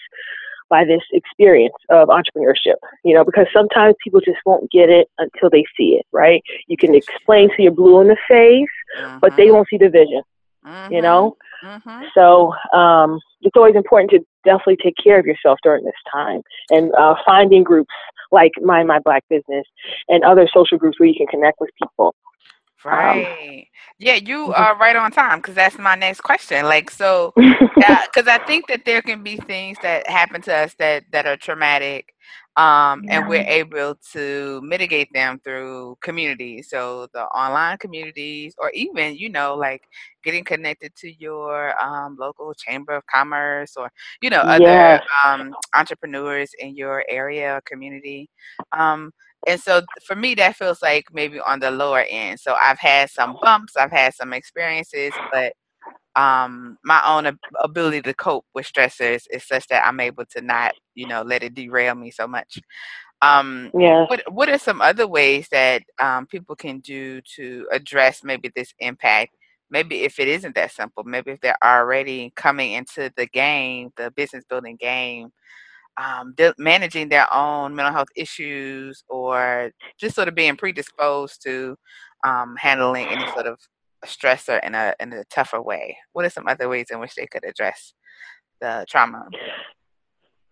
by 0.71 0.85
this 0.85 1.03
experience 1.13 1.75
of 1.91 2.09
entrepreneurship, 2.09 2.77
you 3.05 3.15
know, 3.15 3.25
because 3.25 3.47
sometimes 3.53 3.95
people 4.03 4.21
just 4.21 4.39
won't 4.47 4.71
get 4.71 4.89
it 4.89 5.09
until 5.19 5.51
they 5.51 5.65
see 5.77 5.97
it, 5.99 6.07
right? 6.13 6.43
You 6.67 6.77
can 6.77 6.95
explain 6.95 7.51
to 7.57 7.63
your 7.63 7.73
blue 7.73 8.01
in 8.01 8.09
the 8.09 8.17
face, 8.29 8.67
mm-hmm. 8.99 9.19
but 9.21 9.37
they 9.37 9.47
mm-hmm. 9.47 9.55
won't 9.55 9.69
see 9.69 9.79
the 9.79 9.89
vision, 9.89 10.23
mm-hmm. 10.67 10.93
you 10.93 11.03
know? 11.03 11.37
Mm-hmm. 11.65 12.05
So 12.15 12.53
um, 12.77 13.21
it's 13.43 13.57
always 13.57 13.77
important 13.77 14.11
to 14.11 14.25
definitely 14.45 14.79
take 14.83 14.95
care 15.03 15.19
of 15.19 15.27
yourself 15.27 15.59
during 15.63 15.85
this 15.85 15.95
time 16.13 16.43
and 16.71 16.93
uh, 16.95 17.15
finding 17.25 17.63
groups 17.63 17.93
like 18.33 18.53
Mind 18.63 18.89
My 18.89 18.99
Black 18.99 19.23
Business 19.31 19.65
and 20.09 20.25
other 20.25 20.49
social 20.53 20.77
groups 20.77 20.99
where 20.99 21.09
you 21.09 21.15
can 21.17 21.27
connect 21.27 21.61
with 21.61 21.71
people. 21.81 22.15
Um, 22.85 22.93
right. 22.93 23.59
Um, 23.59 23.65
yeah, 23.99 24.15
you 24.15 24.49
mm-hmm. 24.49 24.63
are 24.63 24.77
right 24.77 24.97
on 24.97 25.11
time 25.11 25.39
because 25.39 25.55
that's 25.55 25.79
my 25.79 25.95
next 25.95 26.21
question. 26.21 26.65
Like, 26.65 26.91
so, 26.91 27.33
because 27.37 28.29
I 28.29 28.39
think 28.47 28.67
that 28.69 28.85
there 28.85 29.03
can 29.03 29.23
be 29.23 29.37
things 29.37 29.79
that 29.83 30.09
happen 30.09 30.43
to 30.43 30.55
us 30.55 30.75
that 30.79 31.05
that 31.13 31.27
are 31.27 31.37
traumatic, 31.37 32.13
um, 32.57 33.05
yeah. 33.05 33.21
and 33.21 33.29
we're 33.29 33.47
able 33.47 33.97
to 34.13 34.61
mitigate 34.63 35.13
them 35.13 35.41
through 35.45 35.97
communities. 36.03 36.69
So 36.71 37.07
the 37.15 37.25
online 37.27 37.79
communities, 37.79 38.55
or 38.59 38.71
even 38.73 39.17
you 39.17 39.29
know, 39.29 39.55
like 39.55 39.83
getting 40.23 40.45
connected 40.45 40.95
to 40.97 41.13
your 41.23 41.81
um, 41.83 42.17
local 42.19 42.53
chamber 42.55 42.93
of 42.93 43.07
commerce, 43.07 43.77
or 43.77 43.91
you 44.21 44.31
know, 44.31 44.41
other 44.41 44.65
yes. 44.65 45.03
um, 45.25 45.55
entrepreneurs 45.75 46.51
in 46.59 46.77
your 46.77 47.05
area 47.09 47.57
or 47.57 47.61
community. 47.63 48.29
And 49.47 49.61
so 49.61 49.83
for 50.07 50.17
me 50.17 50.35
that 50.37 50.57
feels 50.57 50.83
like 50.83 51.07
maybe 51.13 51.41
on 51.41 51.61
the 51.61 51.71
lower 51.71 52.05
end. 52.09 52.41
So 52.41 52.57
i've 52.61 52.79
had 52.79 53.11
some 53.11 53.37
bumps 53.43 53.77
i've 53.77 53.91
had 53.93 54.15
some 54.15 54.33
experiences 54.33 55.13
but 55.33 55.53
um 56.17 56.79
my 56.85 57.03
own 57.07 57.39
ability 57.63 58.03
to 58.03 58.15
cope 58.15 58.47
with 58.55 58.67
stressors 58.67 59.23
is 59.31 59.47
such 59.47 59.67
that 59.69 59.85
i'm 59.87 60.01
able 60.01 60.25
to 60.27 60.41
not 60.41 60.73
you 60.95 61.07
know 61.07 61.23
let 61.23 61.43
it 61.43 61.55
derail 61.55 61.95
me 61.95 62.11
so 62.11 62.27
much. 62.27 62.61
Um 63.23 63.73
yeah. 63.79 64.07
what 64.07 64.23
what 64.33 64.49
are 64.49 64.59
some 64.59 64.81
other 64.81 65.07
ways 65.09 65.49
that 65.53 65.83
um 66.01 66.27
people 66.27 66.57
can 66.57 66.81
do 66.81 67.21
to 67.37 67.69
address 67.73 68.23
maybe 68.25 68.51
this 68.55 68.75
impact? 68.79 69.35
Maybe 69.71 70.03
if 70.05 70.19
it 70.21 70.29
isn't 70.29 70.55
that 70.57 70.73
simple 70.73 71.05
maybe 71.05 71.33
if 71.33 71.41
they're 71.41 71.63
already 71.65 72.33
coming 72.37 72.73
into 72.73 73.13
the 73.17 73.27
game 73.27 73.91
the 73.97 74.11
business 74.13 74.45
building 74.49 74.77
game 74.77 75.33
um, 75.97 76.35
de- 76.37 76.55
managing 76.59 77.09
their 77.09 77.33
own 77.33 77.75
mental 77.75 77.93
health 77.93 78.09
issues 78.17 79.05
or 79.09 79.71
just 79.99 80.15
sort 80.15 80.29
of 80.29 80.35
being 80.35 80.57
predisposed 80.57 81.43
to 81.43 81.77
um, 82.25 82.57
handling 82.59 83.07
any 83.09 83.27
sort 83.33 83.47
of 83.47 83.59
stressor 84.05 84.63
in 84.65 84.75
a 84.75 84.95
in 85.01 85.13
a 85.13 85.25
tougher 85.25 85.61
way. 85.61 85.97
What 86.13 86.25
are 86.25 86.31
some 86.31 86.47
other 86.47 86.69
ways 86.69 86.87
in 86.91 87.01
which 87.01 87.15
they 87.15 87.27
could 87.27 87.45
address 87.45 87.95
the 88.61 88.85
trauma? 88.89 89.27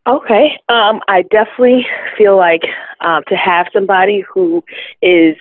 Okay, 0.07 0.59
um, 0.69 1.01
I 1.07 1.23
definitely 1.31 1.87
feel 2.19 2.37
like 2.37 2.63
um, 3.01 3.23
to 3.29 3.37
have 3.37 3.69
somebody 3.73 4.25
who 4.33 4.65
is 5.01 5.37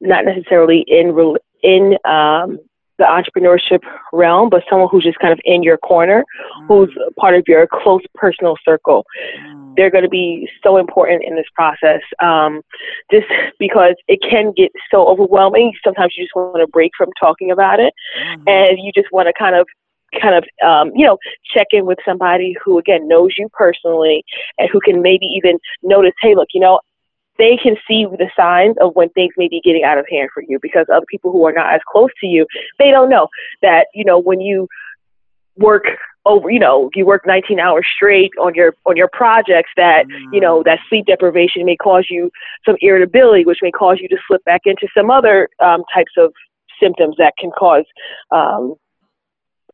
not 0.00 0.24
necessarily 0.24 0.84
in 0.86 1.36
in 1.62 1.96
um, 2.04 2.58
the 2.98 3.04
entrepreneurship 3.04 3.80
realm, 4.12 4.48
but 4.48 4.62
someone 4.68 4.88
who's 4.90 5.04
just 5.04 5.18
kind 5.18 5.32
of 5.32 5.40
in 5.44 5.62
your 5.62 5.78
corner, 5.78 6.24
mm. 6.60 6.66
who's 6.66 6.96
part 7.18 7.34
of 7.34 7.44
your 7.46 7.66
close 7.70 8.02
personal 8.14 8.56
circle. 8.64 9.04
Mm. 9.40 9.74
They're 9.76 9.90
going 9.90 10.04
to 10.04 10.10
be 10.10 10.48
so 10.62 10.78
important 10.78 11.24
in 11.24 11.36
this 11.36 11.46
process, 11.54 12.00
um, 12.22 12.62
just 13.10 13.26
because 13.58 13.94
it 14.08 14.20
can 14.28 14.52
get 14.56 14.72
so 14.90 15.06
overwhelming. 15.06 15.72
Sometimes 15.84 16.14
you 16.16 16.24
just 16.24 16.34
want 16.34 16.60
to 16.60 16.66
break 16.68 16.92
from 16.96 17.10
talking 17.20 17.50
about 17.50 17.80
it, 17.80 17.92
mm-hmm. 18.20 18.42
and 18.46 18.78
you 18.82 18.92
just 18.94 19.12
want 19.12 19.26
to 19.26 19.34
kind 19.38 19.54
of 19.54 19.66
kind 20.20 20.34
of 20.34 20.44
um, 20.66 20.92
you 20.94 21.04
know 21.04 21.18
check 21.54 21.66
in 21.72 21.84
with 21.84 21.98
somebody 22.04 22.54
who 22.64 22.78
again 22.78 23.06
knows 23.08 23.34
you 23.36 23.48
personally 23.52 24.24
and 24.58 24.68
who 24.72 24.80
can 24.80 25.02
maybe 25.02 25.26
even 25.26 25.58
notice 25.82 26.12
hey 26.22 26.34
look 26.34 26.48
you 26.54 26.60
know 26.60 26.80
they 27.38 27.58
can 27.62 27.76
see 27.86 28.06
the 28.06 28.30
signs 28.36 28.76
of 28.80 28.94
when 28.94 29.08
things 29.10 29.34
may 29.36 29.48
be 29.48 29.60
getting 29.64 29.84
out 29.84 29.98
of 29.98 30.06
hand 30.10 30.30
for 30.32 30.42
you 30.42 30.58
because 30.60 30.86
other 30.92 31.06
people 31.10 31.32
who 31.32 31.44
are 31.46 31.52
not 31.52 31.72
as 31.74 31.80
close 31.90 32.10
to 32.20 32.26
you, 32.26 32.46
they 32.78 32.90
don't 32.90 33.08
know 33.08 33.28
that, 33.62 33.86
you 33.94 34.04
know, 34.04 34.18
when 34.18 34.40
you 34.40 34.68
work 35.56 35.84
over 36.26 36.50
you 36.50 36.58
know 36.58 36.90
you 36.94 37.06
work 37.06 37.26
19 37.26 37.58
hours 37.58 37.86
straight 37.94 38.30
on 38.38 38.54
your 38.54 38.74
on 38.84 38.96
your 38.96 39.08
projects 39.12 39.70
that 39.76 40.04
you 40.32 40.40
know 40.40 40.62
that 40.64 40.78
sleep 40.88 41.06
deprivation 41.06 41.64
may 41.64 41.76
cause 41.76 42.06
you 42.10 42.30
some 42.66 42.76
irritability 42.80 43.44
which 43.44 43.60
may 43.62 43.70
cause 43.70 43.98
you 44.00 44.08
to 44.08 44.16
slip 44.26 44.44
back 44.44 44.62
into 44.64 44.86
some 44.94 45.10
other 45.10 45.48
um, 45.60 45.82
types 45.94 46.12
of 46.18 46.32
symptoms 46.82 47.14
that 47.16 47.32
can 47.38 47.50
cause 47.56 47.84
um, 48.32 48.74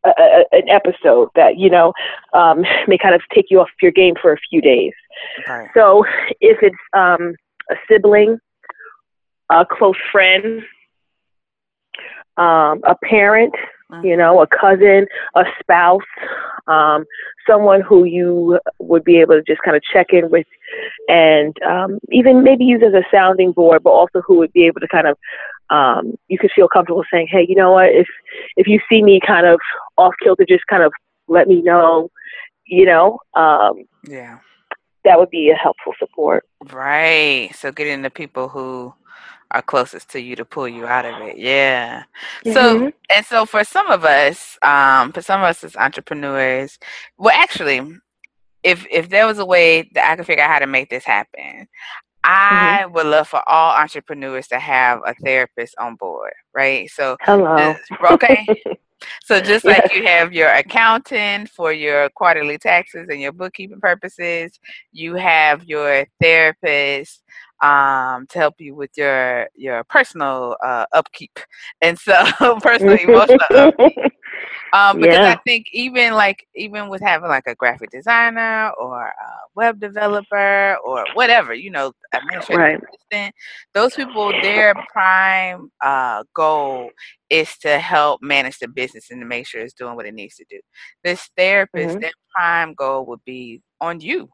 a, 0.05 0.11
a, 0.11 0.45
an 0.53 0.69
episode 0.69 1.29
that 1.35 1.57
you 1.57 1.71
know 1.71 1.93
um, 2.35 2.63
may 2.87 2.99
kind 2.99 3.15
of 3.15 3.23
take 3.35 3.47
you 3.51 3.61
off 3.61 3.69
your 3.81 3.93
game 3.93 4.15
for 4.21 4.33
a 4.33 4.39
few 4.51 4.61
days. 4.61 4.93
So 5.75 6.05
if 6.41 6.59
it's 6.63 6.77
um, 6.93 7.35
a 7.73 7.77
sibling, 7.89 8.39
a 9.51 9.65
close 9.69 9.97
friend, 10.11 10.63
um, 12.37 12.81
a 12.85 12.97
parent, 13.05 13.55
mm-hmm. 13.91 14.07
you 14.07 14.17
know, 14.17 14.41
a 14.41 14.47
cousin, 14.47 15.07
a 15.35 15.45
spouse, 15.61 16.01
um, 16.67 17.05
someone 17.47 17.81
who 17.81 18.05
you 18.05 18.59
would 18.79 19.05
be 19.05 19.19
able 19.19 19.35
to 19.35 19.43
just 19.43 19.63
kind 19.63 19.77
of 19.77 19.83
check 19.93 20.09
in 20.11 20.31
with 20.31 20.47
and 21.09 21.57
um, 21.63 21.99
even 22.11 22.43
maybe 22.43 22.65
use 22.65 22.83
as 22.87 22.95
a 22.95 23.05
sounding 23.13 23.53
board, 23.53 23.83
but 23.83 23.91
also 23.91 24.23
who 24.27 24.37
would 24.37 24.53
be 24.53 24.67
able 24.67 24.81
to 24.81 24.89
kind 24.89 25.07
of 25.07 25.19
um, 25.71 26.15
you 26.29 26.39
could 26.39 26.51
feel 26.55 26.69
comfortable 26.69 27.05
saying, 27.11 27.29
hey, 27.31 27.47
you 27.49 27.55
know 27.55 27.73
what, 27.73 27.89
if 27.89 28.07
if 28.57 28.67
you 28.67 28.79
see 28.89 29.03
me 29.03 29.21
kind 29.27 29.47
of 29.47 29.59
off 29.97 30.15
kilter, 30.23 30.45
just 30.47 30.67
kind 30.69 30.83
of 30.83 30.93
let 31.29 31.49
me 31.49 31.63
know, 31.63 32.11
you 32.67 32.85
know. 32.85 33.19
Um, 33.35 33.85
yeah. 34.07 34.39
That 35.05 35.19
would 35.19 35.31
be 35.31 35.51
a 35.51 35.57
helpful 35.57 35.95
support. 35.99 36.47
Right. 36.73 37.51
So 37.55 37.73
getting 37.73 38.03
the 38.03 38.11
people 38.11 38.49
who 38.49 38.95
are 39.53 39.63
closest 39.63 40.09
to 40.11 40.21
you 40.21 40.35
to 40.37 40.45
pull 40.45 40.69
you 40.69 40.87
out 40.87 41.05
of 41.05 41.21
it. 41.23 41.37
Yeah. 41.37 42.05
Mm-hmm. 42.45 42.53
So 42.53 42.93
and 43.11 43.27
so 43.27 43.47
for 43.47 43.65
some 43.65 43.91
of 43.91 44.05
us, 44.05 44.59
um, 44.63 45.13
for 45.13 45.23
some 45.23 45.41
of 45.41 45.47
us 45.47 45.63
as 45.63 45.77
entrepreneurs, 45.77 46.79
well 47.19 47.35
actually, 47.35 47.81
if 48.63 48.87
if 48.91 49.09
there 49.09 49.27
was 49.27 49.39
a 49.39 49.45
way 49.45 49.91
that 49.95 50.11
I 50.11 50.17
could 50.17 50.27
figure 50.27 50.45
out 50.45 50.51
how 50.51 50.59
to 50.59 50.67
make 50.67 50.89
this 50.89 51.05
happen, 51.05 51.43
mm-hmm. 51.43 52.25
I 52.25 52.81
mm-hmm. 52.83 52.95
would 52.95 53.07
love 53.07 53.29
for 53.29 53.47
all 53.49 53.77
entrepreneurs 53.77 54.49
to 54.49 54.59
have 54.59 55.01
a 55.07 55.15
therapist 55.15 55.75
on 55.79 55.97
board, 55.97 56.33
right? 56.55 56.91
So 56.91 57.17
hello. 57.21 57.75
okay. 58.11 58.47
So 59.25 59.41
just 59.41 59.65
yes. 59.65 59.83
like 59.83 59.95
you 59.95 60.07
have 60.07 60.33
your 60.33 60.49
accountant 60.49 61.49
for 61.49 61.73
your 61.73 62.09
quarterly 62.11 62.59
taxes 62.59 63.09
and 63.11 63.21
your 63.21 63.33
bookkeeping 63.33 63.81
purposes, 63.81 64.59
you 64.93 65.15
have 65.15 65.65
your 65.65 66.07
therapist 66.21 67.22
um, 67.63 68.27
to 68.29 68.39
help 68.39 68.55
you 68.59 68.75
with 68.75 68.91
your 68.97 69.49
your 69.55 69.85
personal 69.85 70.57
uh, 70.65 70.87
upkeep, 70.93 71.39
and 71.81 71.99
so 71.99 72.15
personal 72.61 72.97
emotional 72.97 73.39
upkeep. 73.51 73.97
Um, 74.75 75.01
because 75.01 75.19
yeah. 75.19 75.35
I 75.35 75.41
think 75.47 75.67
even 75.73 76.15
like 76.15 76.47
even 76.55 76.89
with 76.89 77.03
having 77.03 77.29
like 77.29 77.47
a 77.47 77.55
graphic 77.55 77.91
designer 77.91 78.71
or 78.81 79.09
a 79.09 79.31
web 79.55 79.79
developer 79.79 80.79
or 80.83 81.05
whatever, 81.13 81.53
you 81.53 81.71
know, 81.71 81.93
administrative 82.15 82.59
right. 82.59 82.81
assistant, 82.83 83.35
those 83.75 83.95
people 83.95 84.33
their 84.41 84.75
prime 84.91 85.71
uh, 85.83 86.25
goal 86.35 86.91
is 87.29 87.55
to 87.59 87.79
help 87.79 88.23
manage 88.23 88.59
the 88.61 88.69
business 88.69 89.11
and 89.11 89.21
to 89.21 89.27
make 89.27 89.47
sure 89.47 89.61
it's 89.61 89.75
doing 89.75 89.95
what 89.95 90.07
it 90.07 90.15
needs 90.15 90.37
to 90.37 90.45
do. 90.49 90.61
This 91.05 91.29
therapist, 91.37 91.91
mm-hmm. 91.91 92.01
their 92.01 92.13
prime 92.35 92.73
goal 92.73 93.05
would 93.07 93.23
be 93.27 93.61
on 93.83 94.01
you 94.01 94.31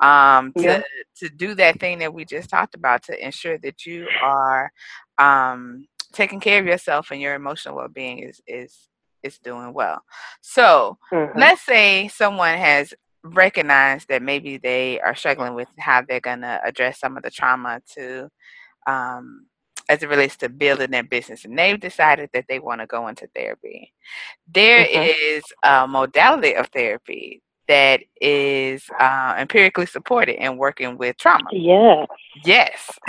um, 0.00 0.52
to 0.54 0.62
yeah. 0.62 0.82
to 1.16 1.28
do 1.28 1.54
that 1.56 1.78
thing 1.80 1.98
that 1.98 2.14
we 2.14 2.24
just 2.24 2.48
talked 2.48 2.74
about 2.74 3.02
to 3.02 3.24
ensure 3.24 3.58
that 3.58 3.84
you 3.84 4.06
are 4.22 4.72
um, 5.18 5.86
taking 6.12 6.40
care 6.40 6.60
of 6.60 6.66
yourself 6.66 7.10
and 7.10 7.20
your 7.20 7.34
emotional 7.34 7.76
well 7.76 7.88
being 7.88 8.20
is 8.20 8.40
is 8.46 8.88
is 9.22 9.38
doing 9.38 9.74
well. 9.74 10.02
So 10.40 10.98
mm-hmm. 11.12 11.38
let's 11.38 11.62
say 11.62 12.08
someone 12.08 12.56
has 12.56 12.94
recognized 13.24 14.08
that 14.08 14.22
maybe 14.22 14.56
they 14.56 15.00
are 15.00 15.14
struggling 15.14 15.54
with 15.54 15.68
how 15.78 16.02
they're 16.02 16.20
gonna 16.20 16.60
address 16.64 16.98
some 17.00 17.16
of 17.16 17.22
the 17.22 17.30
trauma 17.30 17.80
to 17.94 18.28
um, 18.86 19.46
as 19.88 20.02
it 20.02 20.08
relates 20.08 20.36
to 20.36 20.48
building 20.48 20.90
their 20.90 21.02
business 21.02 21.44
and 21.44 21.58
they've 21.58 21.80
decided 21.80 22.30
that 22.32 22.44
they 22.48 22.58
want 22.58 22.80
to 22.80 22.86
go 22.86 23.08
into 23.08 23.28
therapy. 23.34 23.92
There 24.52 24.84
mm-hmm. 24.84 25.36
is 25.36 25.44
a 25.64 25.86
modality 25.86 26.54
of 26.54 26.68
therapy 26.68 27.42
that 27.68 28.00
is 28.20 28.84
uh, 28.98 29.34
empirically 29.38 29.86
supported 29.86 30.42
in 30.42 30.56
working 30.56 30.98
with 30.98 31.16
trauma. 31.16 31.48
Yeah. 31.52 32.06
Yes. 32.44 32.90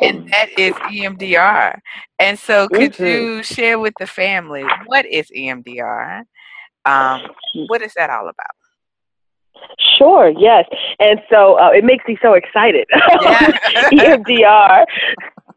and 0.00 0.28
that 0.32 0.48
is 0.58 0.74
EMDR. 0.74 1.78
And 2.18 2.38
so, 2.38 2.68
could 2.68 2.92
mm-hmm. 2.92 3.04
you 3.04 3.42
share 3.42 3.78
with 3.78 3.94
the 3.98 4.06
family 4.06 4.64
what 4.86 5.06
is 5.06 5.30
EMDR? 5.36 6.22
Um, 6.84 7.22
what 7.68 7.82
is 7.82 7.94
that 7.94 8.10
all 8.10 8.28
about? 8.28 8.56
Sure, 9.98 10.30
yes. 10.30 10.64
And 11.00 11.20
so 11.30 11.58
uh, 11.58 11.70
it 11.70 11.84
makes 11.84 12.04
me 12.06 12.18
so 12.22 12.34
excited. 12.34 12.86
Yeah. 13.92 14.16
EMDR. 14.16 14.84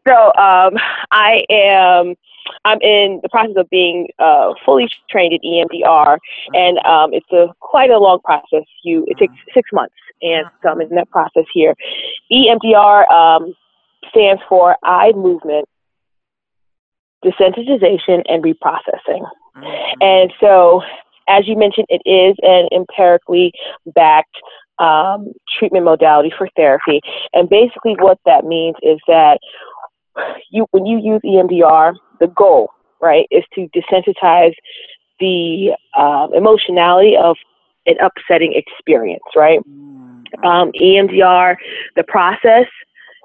So 0.07 0.15
um, 0.36 0.75
I 1.12 1.41
am 1.50 2.15
I'm 2.65 2.82
in 2.82 3.20
the 3.24 3.29
process 3.29 3.56
of 3.58 3.70
being 3.70 4.08
uh, 4.20 4.53
fully 4.65 4.89
trained 5.10 5.33
in 5.33 5.40
EMDR, 5.42 6.18
and 6.53 6.77
um, 6.79 7.14
it's 7.14 7.31
a 7.31 7.48
quite 7.59 7.90
a 7.90 7.98
long 7.98 8.20
process. 8.24 8.64
You 8.83 9.05
it 9.07 9.18
takes 9.18 9.33
six 9.53 9.70
months, 9.74 9.96
and 10.22 10.46
so 10.62 10.70
I'm 10.70 10.81
in 10.81 10.90
that 10.96 11.09
process 11.09 11.46
here. 11.53 11.75
EMDR 12.31 13.09
um, 13.12 13.53
stands 14.09 14.42
for 14.48 14.75
eye 14.83 15.12
movement 15.16 15.68
desensitization 17.24 18.24
and 18.29 18.44
reprocessing, 18.44 19.25
mm-hmm. 19.55 20.01
and 20.01 20.31
so 20.40 20.81
as 21.27 21.48
you 21.48 21.55
mentioned, 21.55 21.85
it 21.90 22.01
is 22.09 22.35
an 22.42 22.68
empirically 22.72 23.51
backed 23.94 24.35
um, 24.79 25.31
treatment 25.57 25.85
modality 25.85 26.31
for 26.38 26.48
therapy, 26.55 27.01
and 27.33 27.50
basically 27.50 27.96
what 28.00 28.18
that 28.25 28.46
means 28.46 28.75
is 28.81 29.00
that 29.07 29.40
you 30.51 30.66
when 30.72 30.86
you 30.86 31.00
use 31.00 31.22
EMDR 31.24 31.94
the 32.20 32.27
goal, 32.27 32.70
right, 33.01 33.27
is 33.32 33.44
to 33.55 33.68
desensitize 33.70 34.53
the 35.20 35.72
um, 35.98 36.34
emotionality 36.34 37.16
of 37.18 37.36
an 37.86 37.96
upsetting 38.01 38.53
experience, 38.53 39.24
right? 39.36 39.60
Mm-hmm. 39.60 40.46
Um, 40.46 40.72
EMDR, 40.74 41.55
the 41.96 42.03
process 42.03 42.66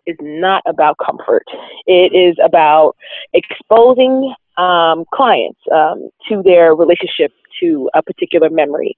is 0.07 0.17
not 0.21 0.63
about 0.67 0.97
comfort. 1.05 1.45
It 1.87 2.13
is 2.15 2.37
about 2.45 2.97
exposing 3.33 4.35
um, 4.57 5.05
clients 5.13 5.61
um, 5.73 6.09
to 6.29 6.43
their 6.43 6.75
relationship 6.75 7.33
to 7.61 7.91
a 7.95 8.03
particular 8.03 8.51
memory. 8.51 8.97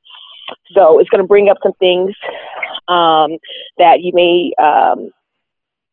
So 0.72 0.98
it's 0.98 1.10
going 1.10 1.22
to 1.22 1.26
bring 1.26 1.48
up 1.48 1.58
some 1.62 1.72
things 1.74 2.14
um, 2.88 3.38
that 3.78 4.00
you 4.00 4.12
may 4.14 4.52
um, 4.62 5.10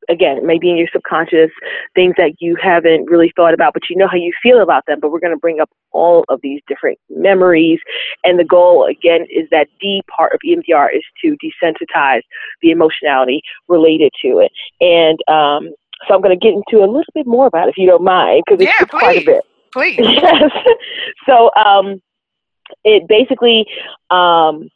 again, 0.10 0.46
maybe 0.46 0.70
in 0.70 0.78
your 0.78 0.88
subconscious, 0.92 1.52
things 1.96 2.16
that 2.18 2.34
you 2.40 2.56
haven't 2.62 3.10
really 3.10 3.32
thought 3.36 3.54
about, 3.54 3.74
but 3.74 3.84
you 3.90 3.96
know 3.96 4.08
how 4.08 4.18
you 4.18 4.34
feel 4.42 4.62
about 4.62 4.86
them. 4.86 5.00
But 5.00 5.12
we're 5.12 5.20
going 5.20 5.34
to 5.34 5.40
bring 5.40 5.60
up 5.60 5.70
all 5.92 6.26
of 6.30 6.40
these 6.42 6.62
different 6.68 6.98
memories. 7.10 7.80
And 8.24 8.40
the 8.40 8.44
goal, 8.44 8.86
again, 8.86 9.26
is 9.30 9.48
that 9.52 9.68
D 9.80 10.02
part 10.16 10.34
of 10.34 10.40
EMDR 10.46 10.88
is 10.96 11.04
to 11.24 11.38
desensitize 11.44 12.22
the 12.62 12.72
emotionality 12.72 13.42
related 13.68 14.12
to 14.24 14.40
it. 14.40 14.52
And 14.82 15.20
um, 15.28 15.74
so 16.08 16.16
I'm 16.16 16.22
going 16.22 16.38
to 16.38 16.44
get 16.44 16.54
into 16.54 16.84
a 16.84 16.88
little 16.88 17.04
bit 17.14 17.28
more 17.28 17.48
about 17.48 17.68
it, 17.68 17.72
if 17.72 17.78
you 17.78 17.88
don't 17.88 18.04
mind, 18.04 18.44
because 18.46 18.64
yeah, 18.64 18.74
it's, 18.80 18.92
quite 18.92 19.22
a 19.22 19.26
bit. 19.26 19.44
Please. 19.72 19.98
Yes. 20.00 20.52
so 21.26 21.50
um, 21.56 22.02
it 22.84 23.08
basically 23.08 23.66
um, 24.10 24.70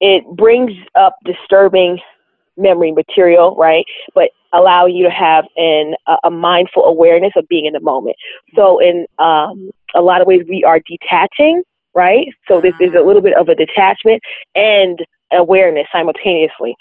it 0.00 0.24
brings 0.36 0.72
up 0.94 1.16
disturbing 1.24 1.98
memory 2.60 2.92
material, 2.92 3.56
right? 3.56 3.84
But 4.14 4.30
allow 4.52 4.86
you 4.86 5.04
to 5.04 5.10
have 5.10 5.44
an, 5.56 5.94
a 6.24 6.30
mindful 6.30 6.84
awareness 6.84 7.32
of 7.36 7.46
being 7.48 7.66
in 7.66 7.72
the 7.72 7.80
moment. 7.80 8.16
So 8.54 8.78
in 8.78 9.06
um, 9.18 9.70
a 9.94 10.00
lot 10.00 10.20
of 10.20 10.26
ways, 10.26 10.42
we 10.48 10.64
are 10.64 10.80
detaching, 10.80 11.62
right? 11.94 12.26
So 12.48 12.60
this 12.60 12.74
is 12.80 12.90
a 12.94 13.04
little 13.04 13.22
bit 13.22 13.36
of 13.36 13.48
a 13.48 13.54
detachment 13.54 14.20
and 14.54 14.98
awareness 15.32 15.86
simultaneously. 15.92 16.74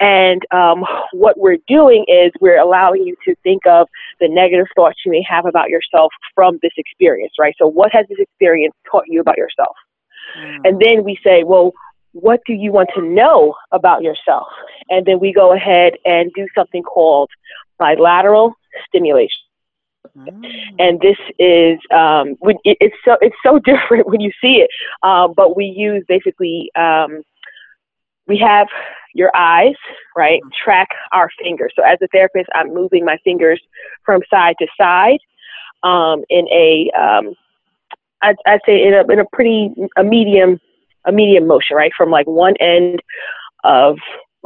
And 0.00 0.42
um, 0.52 0.84
what 1.12 1.38
we're 1.38 1.58
doing 1.68 2.04
is 2.08 2.32
we're 2.40 2.58
allowing 2.58 3.06
you 3.06 3.16
to 3.24 3.34
think 3.42 3.62
of 3.66 3.88
the 4.20 4.28
negative 4.28 4.66
thoughts 4.74 4.98
you 5.06 5.12
may 5.12 5.24
have 5.28 5.46
about 5.46 5.70
yourself 5.70 6.12
from 6.34 6.58
this 6.62 6.72
experience, 6.76 7.32
right? 7.38 7.54
So 7.58 7.66
what 7.66 7.92
has 7.92 8.04
this 8.08 8.18
experience 8.18 8.74
taught 8.90 9.04
you 9.06 9.20
about 9.20 9.38
yourself? 9.38 9.74
Mm. 10.38 10.60
And 10.64 10.80
then 10.80 11.04
we 11.04 11.18
say, 11.24 11.44
well, 11.44 11.72
what 12.20 12.40
do 12.46 12.54
you 12.54 12.72
want 12.72 12.88
to 12.94 13.02
know 13.02 13.54
about 13.72 14.02
yourself? 14.02 14.48
And 14.88 15.04
then 15.04 15.20
we 15.20 15.32
go 15.32 15.52
ahead 15.52 15.94
and 16.04 16.32
do 16.34 16.46
something 16.54 16.82
called 16.82 17.30
bilateral 17.78 18.54
stimulation. 18.88 19.40
Mm. 20.16 20.74
And 20.78 21.00
this 21.00 21.18
is 21.38 21.78
um, 21.92 22.36
it's 22.64 22.96
so 23.04 23.16
it's 23.20 23.36
so 23.42 23.58
different 23.64 24.06
when 24.08 24.20
you 24.20 24.30
see 24.40 24.64
it, 24.64 24.70
um, 25.02 25.34
but 25.36 25.56
we 25.56 25.66
use 25.66 26.04
basically 26.08 26.70
um, 26.74 27.22
we 28.26 28.38
have 28.38 28.68
your 29.14 29.30
eyes 29.36 29.74
right 30.16 30.40
mm. 30.42 30.50
track 30.64 30.88
our 31.12 31.28
fingers. 31.42 31.72
So 31.76 31.82
as 31.82 31.98
a 32.02 32.06
therapist, 32.08 32.48
I'm 32.54 32.72
moving 32.72 33.04
my 33.04 33.18
fingers 33.24 33.60
from 34.04 34.22
side 34.30 34.56
to 34.60 34.66
side 34.80 35.18
um, 35.82 36.24
in 36.30 36.48
a 36.48 36.90
um, 36.98 37.34
I'd, 38.22 38.36
I'd 38.46 38.60
say 38.64 38.86
in 38.86 38.94
a 38.94 39.12
in 39.12 39.18
a 39.18 39.26
pretty 39.32 39.74
a 39.98 40.04
medium 40.04 40.60
a 41.06 41.12
medium 41.12 41.46
motion, 41.46 41.76
right? 41.76 41.92
From 41.96 42.10
like 42.10 42.26
one 42.26 42.54
end 42.60 43.00
of 43.64 43.96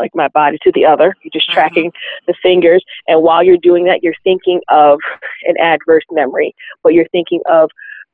like 0.01 0.11
my 0.15 0.29
body 0.29 0.59
to 0.63 0.73
the 0.75 0.85
other. 0.85 1.15
You're 1.23 1.31
just 1.33 1.49
mm-hmm. 1.49 1.55
tracking 1.55 1.93
the 2.27 2.35
fingers. 2.43 2.83
And 3.07 3.23
while 3.23 3.45
you're 3.45 3.59
doing 3.59 3.85
that, 3.85 4.03
you're 4.03 4.15
thinking 4.25 4.61
of 4.69 4.99
an 5.45 5.57
adverse 5.61 6.05
memory, 6.11 6.55
but 6.83 6.95
you're 6.95 7.09
thinking 7.13 7.41
of 7.49 7.71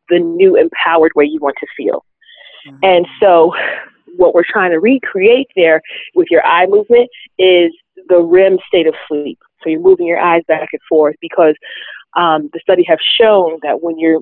the 0.09 0.19
new 0.19 0.57
empowered 0.57 1.13
way 1.15 1.25
you 1.25 1.41
want 1.41 1.57
to 1.61 1.67
feel. 1.77 2.05
Mm-hmm. 2.67 2.79
And 2.83 3.07
so, 3.21 3.53
what 4.17 4.35
we're 4.35 4.45
trying 4.49 4.71
to 4.71 4.81
recreate 4.81 5.49
there 5.57 5.81
with 6.15 6.29
your 6.31 6.45
eye 6.45 6.67
movement 6.67 7.09
is 7.39 7.71
the 8.09 8.21
REM 8.21 8.59
state 8.67 8.87
of 8.87 8.95
sleep. 9.09 9.39
So, 9.63 9.71
you're 9.71 9.81
moving 9.81 10.07
your 10.07 10.21
eyes 10.21 10.43
back 10.49 10.69
and 10.73 10.83
forth 10.89 11.17
because 11.21 11.55
um, 12.17 12.51
the 12.53 12.61
study 12.61 12.85
have 12.89 12.99
shown 13.21 13.59
that 13.63 13.83
when 13.83 13.99
you're 13.99 14.21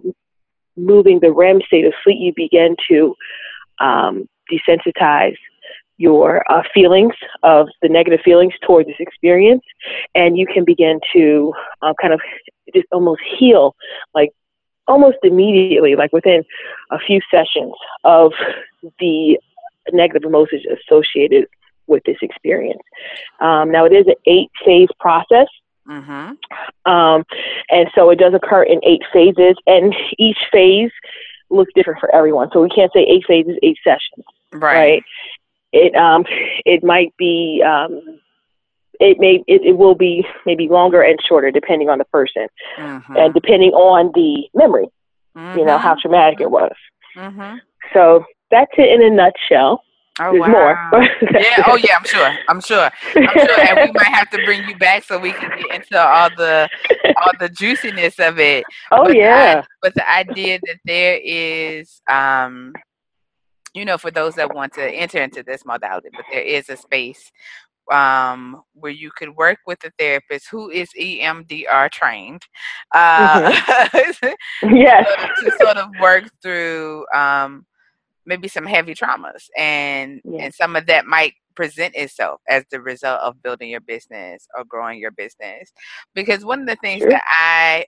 moving 0.76 1.20
the 1.20 1.32
REM 1.32 1.60
state 1.66 1.86
of 1.86 1.92
sleep, 2.02 2.18
you 2.20 2.32
begin 2.34 2.76
to 2.88 3.14
um, 3.80 4.28
desensitize 4.50 5.36
your 5.96 6.42
uh, 6.50 6.62
feelings 6.72 7.14
of 7.42 7.68
the 7.80 7.88
negative 7.88 8.20
feelings 8.24 8.52
toward 8.66 8.86
this 8.86 8.96
experience, 8.98 9.62
and 10.14 10.36
you 10.36 10.46
can 10.46 10.64
begin 10.64 10.98
to 11.12 11.52
uh, 11.82 11.94
kind 12.00 12.12
of 12.12 12.20
just 12.74 12.86
almost 12.92 13.22
heal, 13.38 13.74
like 14.14 14.30
almost 14.88 15.18
immediately, 15.22 15.94
like 15.94 16.12
within 16.12 16.42
a 16.90 16.98
few 16.98 17.20
sessions 17.30 17.72
of 18.02 18.32
the 18.98 19.38
negative 19.92 20.24
emotions 20.26 20.62
associated 20.66 21.46
with 21.86 22.02
this 22.04 22.16
experience. 22.22 22.82
Um, 23.40 23.70
now, 23.70 23.84
it 23.84 23.92
is 23.92 24.06
an 24.06 24.14
eight 24.26 24.50
phase 24.64 24.88
process. 24.98 25.46
Mm-hmm. 25.88 26.90
Um, 26.90 27.24
and 27.70 27.88
so 27.94 28.08
it 28.08 28.18
does 28.18 28.32
occur 28.34 28.62
in 28.62 28.80
eight 28.84 29.02
phases, 29.12 29.54
and 29.66 29.94
each 30.18 30.38
phase 30.50 30.90
looks 31.54 31.72
different 31.74 32.00
for 32.00 32.14
everyone. 32.14 32.50
So 32.52 32.62
we 32.62 32.68
can't 32.68 32.92
say 32.92 33.00
eight 33.00 33.24
phases, 33.26 33.56
eight 33.62 33.78
sessions. 33.84 34.24
Right. 34.52 34.60
right? 34.62 35.04
It 35.72 35.94
um, 35.96 36.24
it 36.64 36.84
might 36.84 37.16
be 37.16 37.62
um, 37.66 38.20
it 39.00 39.18
may 39.18 39.42
it, 39.46 39.62
it 39.64 39.76
will 39.76 39.94
be 39.94 40.24
maybe 40.46 40.68
longer 40.68 41.02
and 41.02 41.18
shorter 41.26 41.50
depending 41.50 41.88
on 41.88 41.98
the 41.98 42.04
person, 42.06 42.46
mm-hmm. 42.78 43.16
and 43.16 43.34
depending 43.34 43.70
on 43.72 44.12
the 44.14 44.48
memory. 44.54 44.86
Mm-hmm. 45.36 45.58
You 45.58 45.64
know 45.64 45.78
how 45.78 45.96
traumatic 46.00 46.40
it 46.40 46.50
was. 46.50 46.74
Mm-hmm. 47.16 47.56
So 47.92 48.24
that's 48.50 48.70
it 48.78 48.88
in 48.88 49.02
a 49.02 49.10
nutshell. 49.14 49.82
Oh 50.20 50.30
There's 50.30 50.40
wow! 50.42 50.90
More. 50.92 51.02
yeah. 51.40 51.62
Oh 51.66 51.76
yeah. 51.76 51.96
I'm 51.96 52.04
sure. 52.04 52.36
I'm 52.48 52.60
sure. 52.60 52.90
I'm 53.16 53.46
sure. 53.46 53.60
And 53.60 53.80
we 53.80 53.92
might 53.92 54.14
have 54.14 54.30
to 54.30 54.44
bring 54.44 54.68
you 54.68 54.76
back 54.76 55.02
so 55.02 55.18
we 55.18 55.32
can 55.32 55.50
get 55.58 55.74
into 55.74 56.00
all 56.00 56.30
the 56.36 56.68
all 57.04 57.32
the 57.40 57.48
juiciness 57.48 58.20
of 58.20 58.38
it. 58.38 58.64
Oh 58.92 59.06
but 59.06 59.16
yeah. 59.16 59.62
The, 59.62 59.66
but 59.82 59.94
the 59.94 60.08
idea 60.08 60.60
that 60.66 60.78
there 60.84 61.18
is, 61.20 62.00
um, 62.08 62.74
you 63.74 63.84
know, 63.84 63.98
for 63.98 64.12
those 64.12 64.36
that 64.36 64.54
want 64.54 64.72
to 64.74 64.88
enter 64.88 65.20
into 65.20 65.42
this 65.42 65.64
modality, 65.64 66.10
but 66.12 66.24
there 66.30 66.42
is 66.42 66.68
a 66.68 66.76
space 66.76 67.32
um, 67.92 68.62
where 68.74 68.92
you 68.92 69.10
could 69.10 69.34
work 69.34 69.58
with 69.66 69.82
a 69.84 69.90
therapist 69.98 70.48
who 70.48 70.70
is 70.70 70.90
EMDR 70.98 71.90
trained. 71.90 72.42
Uh, 72.94 73.50
mm-hmm. 73.50 74.74
yes. 74.76 75.06
to 75.40 75.50
sort 75.60 75.76
of 75.76 75.88
work 76.00 76.30
through. 76.40 77.04
Um, 77.12 77.66
maybe 78.26 78.48
some 78.48 78.66
heavy 78.66 78.94
traumas 78.94 79.48
and 79.56 80.20
yeah. 80.24 80.44
and 80.44 80.54
some 80.54 80.76
of 80.76 80.86
that 80.86 81.06
might 81.06 81.34
present 81.54 81.94
itself 81.94 82.40
as 82.48 82.64
the 82.70 82.80
result 82.80 83.20
of 83.20 83.42
building 83.42 83.70
your 83.70 83.80
business 83.80 84.48
or 84.56 84.64
growing 84.64 84.98
your 84.98 85.12
business 85.12 85.72
because 86.14 86.44
one 86.44 86.60
of 86.60 86.66
the 86.66 86.76
things 86.76 87.00
sure. 87.00 87.10
that 87.10 87.22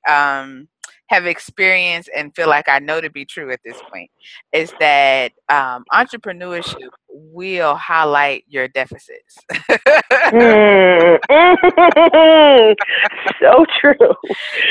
i 0.07 0.41
um, 0.41 0.69
have 1.09 1.27
experienced 1.27 2.11
and 2.15 2.35
feel 2.35 2.49
like 2.49 2.69
i 2.69 2.79
know 2.79 3.01
to 3.01 3.11
be 3.11 3.25
true 3.25 3.51
at 3.51 3.61
this 3.65 3.81
point 3.93 4.11
is 4.53 4.73
that 4.81 5.33
um, 5.49 5.85
entrepreneurship 5.93 6.89
will 7.09 7.75
highlight 7.77 8.45
your 8.49 8.69
deficits 8.69 9.37
mm. 9.53 11.19
so 13.41 13.65
true 13.81 13.95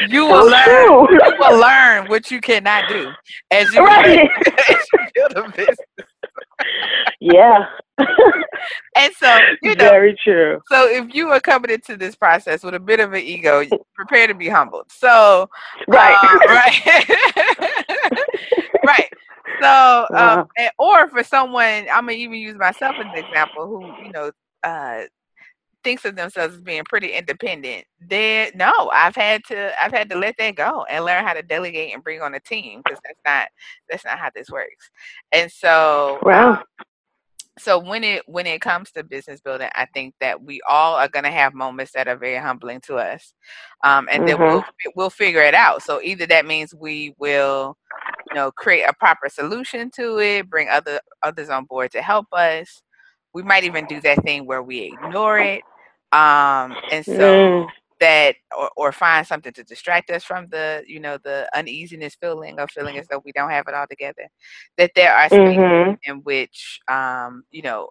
you 0.10 0.26
will 0.26 0.44
so 0.44 0.50
learn 0.50 0.88
true. 0.88 1.08
you 1.12 1.34
will 1.40 1.60
learn 1.60 2.08
what 2.08 2.30
you 2.30 2.40
cannot 2.42 2.88
do 2.90 3.12
as 3.52 3.74
you, 3.74 3.84
right. 3.84 4.30
as 4.70 4.88
you 4.94 5.00
build 5.14 5.34
a 5.38 5.50
business 5.52 5.78
yeah. 7.20 7.66
and 8.96 9.14
so, 9.14 9.38
you 9.62 9.76
know, 9.76 9.90
very 9.90 10.18
true. 10.24 10.60
So, 10.70 10.90
if 10.90 11.14
you 11.14 11.30
are 11.30 11.40
coming 11.40 11.72
into 11.72 11.96
this 11.98 12.16
process 12.16 12.64
with 12.64 12.74
a 12.74 12.80
bit 12.80 13.00
of 13.00 13.14
an 13.14 13.22
ego, 13.22 13.64
prepare 13.96 14.28
to 14.28 14.34
be 14.34 14.50
humbled. 14.50 14.92
So, 14.92 15.50
right, 15.88 16.18
uh, 16.22 16.38
right, 16.50 18.20
right. 18.86 19.10
So, 19.62 20.08
um, 20.10 20.16
uh-huh. 20.16 20.46
and, 20.58 20.72
or 20.78 21.10
for 21.10 21.24
someone, 21.24 21.88
I'm 21.94 22.06
gonna 22.06 22.14
even 22.14 22.40
use 22.40 22.58
myself 22.58 22.96
as 23.00 23.06
an 23.06 23.24
example, 23.24 23.68
who 23.68 24.06
you 24.06 24.12
know, 24.12 24.32
uh, 24.64 25.04
thinks 25.86 26.04
of 26.04 26.16
themselves 26.16 26.56
as 26.56 26.62
being 26.62 26.84
pretty 26.84 27.14
independent, 27.14 27.86
then 28.02 28.52
no, 28.56 28.90
I've 28.92 29.16
had 29.16 29.44
to 29.46 29.72
I've 29.82 29.94
had 29.94 30.10
to 30.10 30.18
let 30.18 30.36
that 30.40 30.56
go 30.56 30.84
and 30.90 31.06
learn 31.06 31.24
how 31.24 31.34
to 31.34 31.44
delegate 31.44 31.94
and 31.94 32.04
bring 32.04 32.22
on 32.22 32.34
a 32.34 32.40
team 32.40 32.82
because 32.84 33.00
that's 33.06 33.20
not 33.26 33.48
that's 33.90 34.04
not 34.04 34.18
how 34.18 34.32
this 34.36 34.50
works. 34.50 34.90
And 35.32 35.50
so 35.50 36.20
wow. 36.24 36.54
Um, 36.54 36.64
so 37.58 37.80
when 37.80 38.04
it 38.04 38.24
when 38.26 38.48
it 38.48 38.60
comes 38.60 38.92
to 38.92 39.04
business 39.04 39.40
building, 39.40 39.70
I 39.76 39.86
think 39.94 40.16
that 40.20 40.42
we 40.42 40.60
all 40.68 40.96
are 40.96 41.08
going 41.08 41.24
to 41.24 41.32
have 41.32 41.54
moments 41.54 41.94
that 41.94 42.08
are 42.08 42.18
very 42.18 42.38
humbling 42.38 42.82
to 42.82 42.96
us, 42.96 43.34
um, 43.84 44.10
and 44.12 44.24
mm-hmm. 44.24 44.28
then 44.28 44.40
we'll 44.40 44.62
mm-hmm. 44.62 44.90
we'll 44.96 45.10
figure 45.10 45.42
it 45.42 45.54
out. 45.54 45.82
So 45.84 46.02
either 46.02 46.26
that 46.26 46.46
means 46.46 46.76
we 46.76 47.16
will, 47.18 47.78
you 48.30 48.36
know, 48.36 48.52
create 48.52 48.84
a 48.84 48.94
proper 48.94 49.30
solution 49.30 49.90
to 49.92 50.20
it, 50.20 50.50
bring 50.50 50.68
other 50.68 51.00
others 51.24 51.50
on 51.50 51.64
board 51.64 51.92
to 51.92 52.02
help 52.02 52.26
us. 52.34 52.82
We 53.34 53.44
might 53.44 53.64
even 53.64 53.86
do 53.86 54.02
that 54.02 54.24
thing 54.24 54.46
where 54.46 54.64
we 54.64 54.82
ignore 54.94 55.40
it 55.40 55.62
um, 56.12 56.76
and 56.92 57.06
so 57.06 57.14
mm. 57.14 57.68
that 58.00 58.36
or, 58.58 58.70
or 58.78 58.92
find 58.92 59.26
something 59.26 59.54
to 59.54 59.64
distract 59.64 60.10
us 60.10 60.24
from 60.24 60.48
the 60.50 60.84
you 60.88 61.00
know 61.00 61.18
the 61.24 61.50
uneasiness 61.56 62.16
feeling 62.16 62.60
of 62.60 62.70
feeling 62.72 62.98
as 62.98 63.08
though 63.08 63.22
we 63.26 63.32
don't 63.32 63.50
have 63.50 63.68
it 63.68 63.74
all 63.74 63.88
together 63.88 64.28
that 64.78 64.92
there 64.96 65.14
are 65.14 65.28
spaces 65.28 65.58
mm-hmm. 65.58 66.12
in 66.12 66.18
which 66.24 66.80
um, 66.88 67.44
you 67.52 67.62
know 67.62 67.90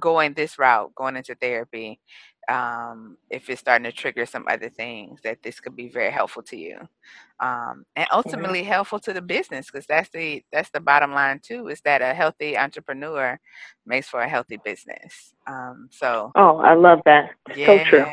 going 0.00 0.32
this 0.34 0.58
route 0.58 0.94
going 0.94 1.16
into 1.16 1.34
therapy 1.36 2.00
um, 2.48 3.16
if 3.28 3.48
it's 3.48 3.60
starting 3.60 3.84
to 3.84 3.92
trigger 3.92 4.26
some 4.26 4.44
other 4.48 4.68
things, 4.68 5.20
that 5.22 5.42
this 5.42 5.60
could 5.60 5.76
be 5.76 5.88
very 5.88 6.10
helpful 6.10 6.42
to 6.44 6.56
you, 6.56 6.78
um, 7.40 7.84
and 7.96 8.06
ultimately 8.12 8.62
helpful 8.62 8.98
to 9.00 9.12
the 9.12 9.22
business 9.22 9.66
because 9.66 9.86
that's 9.86 10.08
the 10.10 10.42
that's 10.52 10.70
the 10.70 10.80
bottom 10.80 11.12
line 11.12 11.40
too. 11.42 11.68
Is 11.68 11.80
that 11.82 12.02
a 12.02 12.14
healthy 12.14 12.56
entrepreneur 12.56 13.38
makes 13.86 14.08
for 14.08 14.20
a 14.20 14.28
healthy 14.28 14.58
business. 14.64 15.34
Um, 15.46 15.88
so 15.90 16.32
oh, 16.34 16.58
I 16.58 16.74
love 16.74 17.00
that. 17.04 17.30
Yeah, 17.54 17.66
so 17.66 17.84
true. 17.84 18.06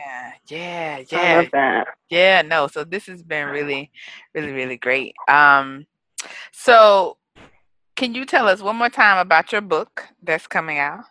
Yeah, 0.50 1.04
yeah, 1.10 1.20
I 1.20 1.36
love 1.38 1.52
that. 1.54 1.88
Yeah, 2.10 2.42
no. 2.42 2.68
So 2.68 2.84
this 2.84 3.06
has 3.08 3.24
been 3.24 3.48
really, 3.48 3.92
really, 4.34 4.52
really 4.52 4.78
great. 4.78 5.13
Um, 5.28 5.86
so 6.52 7.18
can 7.96 8.13
you 8.13 8.26
tell 8.26 8.48
us 8.48 8.62
one 8.62 8.76
more 8.76 8.90
time 8.90 9.20
about 9.20 9.52
your 9.52 9.62
book 9.62 10.08
that's 10.22 10.48
coming 10.48 10.80
out, 10.80 11.04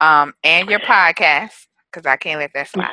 um, 0.00 0.34
and 0.44 0.68
your 0.68 0.80
podcast? 0.80 1.67
Because 1.90 2.06
I 2.06 2.16
can't 2.16 2.40
let 2.40 2.52
that 2.54 2.68
slide. 2.68 2.90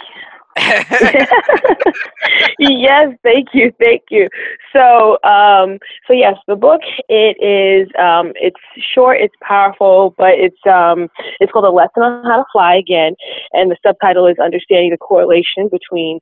yes, 2.60 3.13
thank 3.23 3.49
you, 3.53 3.73
thank 3.77 4.03
you. 4.10 4.29
So, 4.71 5.17
um, 5.23 5.79
so 6.08 6.13
yes, 6.13 6.36
the 6.47 6.55
book 6.55 6.79
it 7.10 7.36
is 7.43 7.89
um, 7.99 8.31
it's 8.36 8.55
short, 8.93 9.19
it's 9.19 9.36
powerful, 9.41 10.15
but 10.17 10.36
it's 10.36 10.65
um, 10.65 11.10
it's 11.41 11.51
called 11.51 11.65
a 11.65 11.69
lesson 11.69 12.03
on 12.03 12.23
how 12.23 12.38
to 12.38 12.45
fly 12.53 12.75
again, 12.75 13.15
and 13.51 13.69
the 13.69 13.75
subtitle 13.86 14.27
is 14.27 14.38
understanding 14.41 14.91
the 14.91 14.97
correlation 14.97 15.67
between 15.69 16.21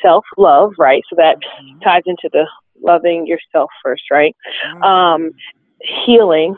self 0.00 0.24
love, 0.38 0.72
right? 0.78 1.02
So 1.10 1.16
that 1.16 1.36
mm-hmm. 1.36 1.78
ties 1.80 2.04
into 2.06 2.30
the 2.32 2.46
loving 2.82 3.26
yourself 3.26 3.70
first, 3.82 4.04
right? 4.10 4.34
Mm-hmm. 4.68 4.82
Um, 4.82 5.32
healing 6.06 6.56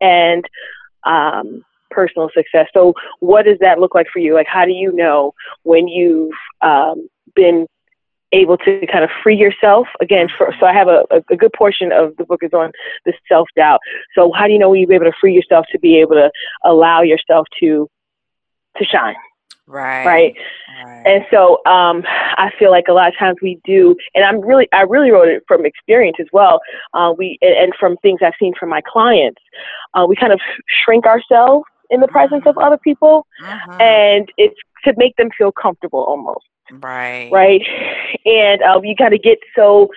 and 0.00 0.44
um, 1.04 1.64
personal 1.94 2.28
success. 2.34 2.66
So, 2.74 2.94
what 3.20 3.44
does 3.44 3.58
that 3.60 3.78
look 3.78 3.94
like 3.94 4.06
for 4.12 4.18
you? 4.18 4.34
Like, 4.34 4.46
how 4.48 4.64
do 4.64 4.72
you 4.72 4.92
know 4.92 5.32
when 5.62 5.88
you've 5.88 6.32
um, 6.62 7.08
been 7.34 7.66
able 8.32 8.56
to 8.58 8.86
kind 8.90 9.04
of 9.04 9.10
free 9.22 9.36
yourself? 9.36 9.86
Again 10.00 10.28
for, 10.36 10.52
so 10.58 10.66
i 10.66 10.72
have 10.72 10.88
a, 10.88 11.04
a 11.30 11.36
good 11.36 11.52
portion 11.52 11.92
of 11.92 12.16
the 12.16 12.24
book 12.24 12.42
is 12.42 12.52
on 12.52 12.72
the 13.04 13.12
self-doubt. 13.28 13.80
So 14.14 14.32
how 14.32 14.46
do 14.46 14.52
you 14.52 14.58
know 14.58 14.70
when 14.70 14.80
you'll 14.80 14.88
be 14.88 14.96
able 14.96 15.06
to 15.06 15.18
free 15.20 15.34
yourself 15.34 15.66
to 15.72 15.78
be 15.78 15.98
able 16.00 16.14
to 16.14 16.30
allow 16.64 17.02
yourself 17.02 17.46
to 17.60 17.88
to 18.76 18.84
shine? 18.84 19.14
Right. 19.66 20.04
Right, 20.04 20.34
right. 20.84 21.02
and 21.06 21.24
so 21.30 21.64
um, 21.64 22.04
i 22.36 22.50
feel 22.58 22.70
like 22.70 22.84
a 22.88 22.92
lot 22.92 23.08
of 23.08 23.18
times 23.18 23.38
we 23.40 23.58
do 23.64 23.96
and 24.14 24.22
i'm 24.22 24.42
really 24.42 24.68
i 24.74 24.82
really 24.82 25.10
wrote 25.10 25.28
it 25.28 25.42
from 25.48 25.64
experience 25.64 26.18
as 26.20 26.26
well. 26.34 26.60
Uh, 26.92 27.14
we 27.16 27.38
and 27.40 27.72
from 27.80 27.96
things 27.98 28.20
i've 28.22 28.34
seen 28.38 28.52
from 28.60 28.68
my 28.68 28.82
clients. 28.86 29.40
Uh, 29.94 30.04
we 30.06 30.16
kind 30.16 30.34
of 30.34 30.40
shrink 30.84 31.06
ourselves 31.06 31.64
in 31.94 32.00
the 32.00 32.08
presence 32.08 32.42
of 32.46 32.58
other 32.58 32.78
people, 32.78 33.26
mm-hmm. 33.42 33.80
and 33.80 34.30
it's 34.36 34.56
to 34.84 34.92
make 34.96 35.16
them 35.16 35.30
feel 35.36 35.52
comfortable 35.52 36.00
almost. 36.00 36.44
Right. 36.70 37.30
Right. 37.30 37.62
And 38.24 38.62
um, 38.62 38.84
you 38.84 38.94
kind 38.96 39.14
of 39.14 39.22
get 39.22 39.38
so 39.56 39.88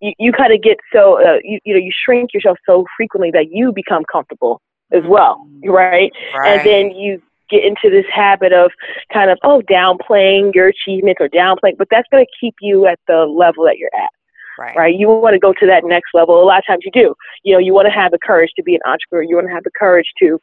you, 0.00 0.12
you 0.18 0.32
kind 0.32 0.52
of 0.52 0.62
get 0.62 0.78
so 0.92 1.20
uh, 1.20 1.38
you 1.42 1.58
you 1.64 1.74
know 1.74 1.80
you 1.80 1.92
shrink 2.04 2.32
yourself 2.32 2.58
so 2.66 2.84
frequently 2.96 3.30
that 3.32 3.46
you 3.50 3.72
become 3.72 4.04
comfortable 4.10 4.60
as 4.92 5.02
well, 5.08 5.46
mm-hmm. 5.48 5.70
right? 5.70 6.12
right? 6.36 6.58
And 6.58 6.66
then 6.66 6.90
you 6.90 7.20
get 7.50 7.64
into 7.64 7.90
this 7.90 8.06
habit 8.12 8.52
of 8.52 8.70
kind 9.12 9.30
of 9.30 9.38
oh 9.42 9.62
downplaying 9.70 10.54
your 10.54 10.68
achievements 10.68 11.20
or 11.20 11.28
downplaying, 11.28 11.78
but 11.78 11.88
that's 11.90 12.08
going 12.10 12.24
to 12.24 12.30
keep 12.40 12.54
you 12.60 12.86
at 12.86 12.98
the 13.08 13.24
level 13.24 13.64
that 13.64 13.78
you're 13.78 13.94
at. 13.94 14.10
Right. 14.56 14.76
right. 14.76 14.94
You 14.96 15.08
want 15.08 15.34
to 15.34 15.40
go 15.40 15.52
to 15.52 15.66
that 15.66 15.84
next 15.84 16.10
level. 16.14 16.40
A 16.40 16.44
lot 16.44 16.58
of 16.58 16.66
times 16.66 16.82
you 16.84 16.92
do. 16.92 17.12
You 17.42 17.54
know, 17.54 17.58
you 17.58 17.74
want 17.74 17.86
to 17.86 17.92
have 17.92 18.12
the 18.12 18.20
courage 18.24 18.50
to 18.54 18.62
be 18.62 18.76
an 18.76 18.80
entrepreneur. 18.86 19.24
You 19.24 19.34
want 19.34 19.48
to 19.48 19.52
have 19.52 19.64
the 19.64 19.72
courage 19.76 20.06
to 20.20 20.38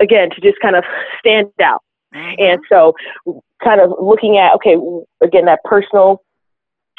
again 0.00 0.30
to 0.30 0.40
just 0.40 0.60
kind 0.60 0.76
of 0.76 0.84
stand 1.18 1.48
out. 1.62 1.82
Mm-hmm. 2.14 2.42
And 2.42 2.60
so, 2.68 2.94
kind 3.62 3.80
of 3.80 3.92
looking 4.00 4.38
at 4.38 4.54
okay, 4.54 4.76
again 5.22 5.44
that 5.44 5.60
personal 5.64 6.22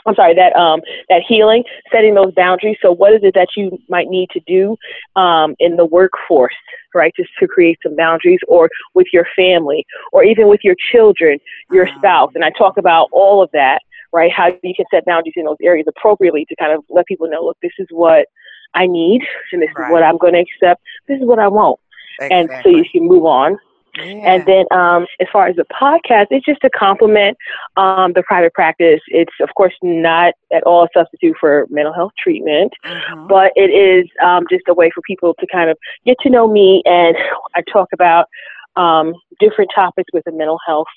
I'm 0.05 0.15
sorry, 0.15 0.33
that 0.35 0.55
um, 0.55 0.81
that 1.09 1.21
healing, 1.27 1.63
setting 1.91 2.15
those 2.15 2.33
boundaries. 2.33 2.77
So, 2.81 2.91
what 2.91 3.13
is 3.13 3.19
it 3.23 3.33
that 3.35 3.49
you 3.55 3.77
might 3.89 4.07
need 4.07 4.29
to 4.31 4.39
do 4.47 4.75
um, 5.15 5.55
in 5.59 5.75
the 5.75 5.85
workforce, 5.85 6.55
right, 6.95 7.13
just 7.15 7.29
to 7.39 7.47
create 7.47 7.77
some 7.83 7.95
boundaries, 7.95 8.39
or 8.47 8.69
with 8.93 9.07
your 9.13 9.25
family, 9.35 9.85
or 10.11 10.23
even 10.23 10.47
with 10.47 10.61
your 10.63 10.75
children, 10.91 11.39
your 11.71 11.85
mm-hmm. 11.85 11.97
spouse? 11.99 12.31
And 12.35 12.43
I 12.43 12.51
talk 12.57 12.77
about 12.77 13.09
all 13.11 13.43
of 13.43 13.49
that, 13.53 13.79
right? 14.11 14.31
How 14.31 14.47
you 14.63 14.73
can 14.75 14.85
set 14.91 15.05
boundaries 15.05 15.33
in 15.35 15.45
those 15.45 15.57
areas 15.61 15.85
appropriately 15.87 16.45
to 16.45 16.55
kind 16.55 16.73
of 16.73 16.83
let 16.89 17.05
people 17.05 17.29
know, 17.29 17.43
look, 17.43 17.57
this 17.61 17.73
is 17.77 17.87
what 17.91 18.27
I 18.73 18.87
need, 18.87 19.21
and 19.51 19.61
this 19.61 19.69
right. 19.75 19.87
is 19.87 19.91
what 19.91 20.03
I'm 20.03 20.17
going 20.17 20.33
to 20.33 20.39
accept. 20.39 20.81
This 21.07 21.19
is 21.19 21.25
what 21.25 21.39
I 21.39 21.47
won't, 21.47 21.79
exactly. 22.19 22.37
and 22.37 22.63
so 22.63 22.69
you 22.69 22.85
can 22.91 23.07
move 23.07 23.25
on 23.25 23.57
yeah. 23.97 24.33
And 24.33 24.45
then, 24.45 24.65
um, 24.71 25.05
as 25.19 25.27
far 25.31 25.47
as 25.47 25.55
the 25.55 25.65
podcast, 25.65 26.27
it's 26.29 26.45
just 26.45 26.61
to 26.61 26.69
complement 26.69 27.37
um, 27.75 28.13
the 28.13 28.23
private 28.23 28.53
practice. 28.53 29.01
It's, 29.07 29.33
of 29.41 29.49
course, 29.55 29.73
not 29.81 30.33
at 30.53 30.63
all 30.63 30.83
a 30.83 30.87
substitute 30.93 31.35
for 31.39 31.67
mental 31.69 31.93
health 31.93 32.13
treatment, 32.21 32.71
mm-hmm. 32.85 33.27
but 33.27 33.51
it 33.55 33.69
is 33.69 34.09
um, 34.23 34.45
just 34.49 34.63
a 34.69 34.73
way 34.73 34.91
for 34.93 35.01
people 35.01 35.35
to 35.39 35.47
kind 35.51 35.69
of 35.69 35.77
get 36.05 36.17
to 36.21 36.29
know 36.29 36.47
me. 36.47 36.81
And 36.85 37.17
I 37.55 37.61
talk 37.71 37.89
about 37.93 38.27
um, 38.75 39.13
different 39.39 39.71
topics 39.75 40.09
with 40.13 40.23
the 40.25 40.31
mental 40.31 40.59
health 40.65 40.87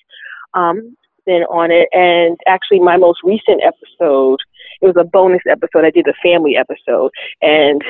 um, 0.55 0.97
then 1.27 1.43
on 1.45 1.73
it. 1.73 1.89
And 1.93 2.37
actually, 2.47 2.79
my 2.79 2.97
most 2.97 3.21
recent 3.25 3.61
episode, 3.63 4.39
it 4.81 4.87
was 4.87 4.97
a 4.97 5.05
bonus 5.05 5.43
episode. 5.51 5.85
I 5.85 5.91
did 5.91 6.07
a 6.07 6.15
family 6.23 6.57
episode, 6.57 7.11
and 7.43 7.83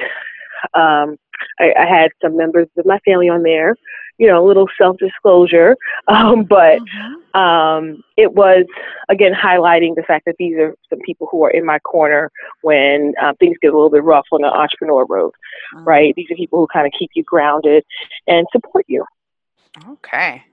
um, 0.72 1.16
I, 1.58 1.72
I 1.78 1.86
had 1.86 2.10
some 2.22 2.36
members 2.36 2.68
of 2.76 2.86
my 2.86 2.98
family 3.00 3.28
on 3.28 3.42
there 3.42 3.76
you 4.18 4.28
know, 4.28 4.44
a 4.44 4.46
little 4.46 4.68
self 4.78 4.96
disclosure. 4.98 5.76
Um, 6.06 6.44
but 6.44 6.80
mm-hmm. 6.80 7.40
um, 7.40 8.04
it 8.18 8.34
was, 8.34 8.66
again, 9.08 9.32
highlighting 9.32 9.94
the 9.94 10.02
fact 10.02 10.26
that 10.26 10.34
these 10.38 10.54
are 10.58 10.76
some 10.90 10.98
people 10.98 11.26
who 11.30 11.42
are 11.44 11.50
in 11.50 11.64
my 11.64 11.78
corner 11.78 12.30
when 12.60 13.14
uh, 13.22 13.32
things 13.40 13.56
get 13.62 13.72
a 13.72 13.74
little 13.74 13.88
bit 13.88 14.04
rough 14.04 14.26
on 14.30 14.42
the 14.42 14.48
entrepreneur 14.48 15.06
road, 15.06 15.32
mm-hmm. 15.74 15.84
right? 15.84 16.14
These 16.14 16.30
are 16.30 16.36
people 16.36 16.58
who 16.58 16.66
kind 16.70 16.86
of 16.86 16.92
keep 16.98 17.10
you 17.14 17.22
grounded 17.24 17.84
and 18.26 18.46
support 18.52 18.84
you. 18.86 19.02
Okay. 19.88 20.44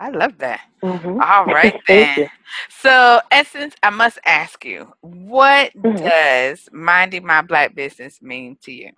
I 0.00 0.08
love 0.08 0.38
that. 0.38 0.62
Mm-hmm. 0.82 1.20
All 1.20 1.44
right, 1.46 1.78
then. 1.86 2.30
so, 2.70 3.20
Essence, 3.30 3.74
I 3.82 3.90
must 3.90 4.18
ask 4.24 4.64
you, 4.64 4.90
what 5.02 5.74
mm-hmm. 5.74 6.02
does 6.02 6.70
minding 6.72 7.26
my 7.26 7.42
black 7.42 7.74
business 7.74 8.22
mean 8.22 8.56
to 8.62 8.72
you? 8.72 8.92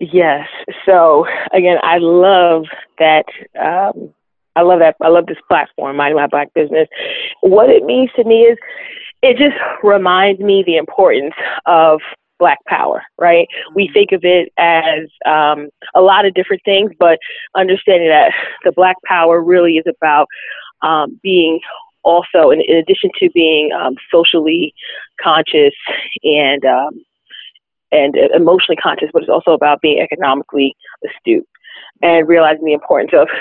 Yes. 0.00 0.48
So 0.86 1.26
again, 1.52 1.78
I 1.82 1.98
love 1.98 2.64
that. 2.98 3.24
Um, 3.60 4.14
I 4.56 4.62
love 4.62 4.80
that. 4.80 4.96
I 5.00 5.08
love 5.08 5.26
this 5.26 5.38
platform, 5.48 5.96
Mind 5.96 6.16
My 6.16 6.26
Black 6.26 6.52
Business. 6.54 6.88
What 7.42 7.70
it 7.70 7.84
means 7.84 8.10
to 8.16 8.24
me 8.24 8.42
is, 8.42 8.58
it 9.22 9.36
just 9.36 9.56
reminds 9.82 10.40
me 10.40 10.62
the 10.64 10.76
importance 10.76 11.34
of 11.66 12.00
black 12.38 12.58
power, 12.66 13.02
right? 13.18 13.48
We 13.74 13.84
mm-hmm. 13.84 13.92
think 13.92 14.12
of 14.12 14.20
it 14.22 14.52
as 14.58 15.08
um, 15.26 15.68
a 15.94 16.00
lot 16.00 16.24
of 16.24 16.34
different 16.34 16.62
things, 16.64 16.92
but 16.98 17.18
understanding 17.56 18.08
that 18.08 18.32
the 18.64 18.72
black 18.72 18.96
power 19.04 19.42
really 19.42 19.74
is 19.74 19.84
about 19.88 20.26
um, 20.82 21.18
being 21.22 21.60
also, 22.04 22.50
in, 22.50 22.60
in, 22.66 22.76
addition 22.76 23.10
to 23.18 23.28
being 23.34 23.70
um, 23.72 23.96
socially 24.10 24.72
conscious 25.20 25.74
and 26.22 26.64
um, 26.64 27.04
and 27.92 28.16
emotionally 28.34 28.76
conscious, 28.76 29.10
but 29.12 29.22
it's 29.22 29.30
also 29.30 29.52
about 29.52 29.80
being 29.80 30.00
economically 30.00 30.74
astute 31.06 31.46
and 32.02 32.28
realizing 32.28 32.64
the 32.64 32.72
importance 32.72 33.12
of 33.14 33.28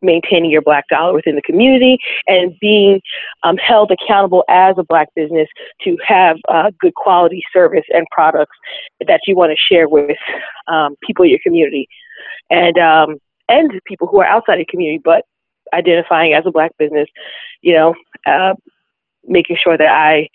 maintaining 0.00 0.48
your 0.48 0.62
black 0.62 0.84
dollar 0.88 1.12
within 1.12 1.34
the 1.34 1.42
community 1.42 1.98
and 2.28 2.54
being 2.60 3.00
um, 3.42 3.56
held 3.56 3.90
accountable 3.90 4.44
as 4.48 4.76
a 4.78 4.84
black 4.84 5.08
business 5.16 5.48
to 5.82 5.96
have 6.06 6.36
uh, 6.48 6.70
good 6.80 6.94
quality 6.94 7.42
service 7.52 7.84
and 7.92 8.06
products 8.12 8.56
that 9.08 9.20
you 9.26 9.34
want 9.34 9.50
to 9.50 9.56
share 9.56 9.88
with 9.88 10.16
um, 10.68 10.94
people 11.04 11.24
in 11.24 11.30
your 11.30 11.40
community. 11.42 11.88
And 12.48 12.78
um, 12.78 13.16
and 13.48 13.80
people 13.86 14.06
who 14.06 14.20
are 14.20 14.26
outside 14.26 14.58
the 14.58 14.64
community 14.64 15.00
but 15.02 15.24
identifying 15.74 16.32
as 16.32 16.44
a 16.46 16.50
black 16.50 16.70
business 16.78 17.08
you 17.62 17.74
know 17.74 17.94
uh, 18.26 18.54
making 19.24 19.56
sure 19.62 19.76
that 19.76 19.90
i 19.90 20.28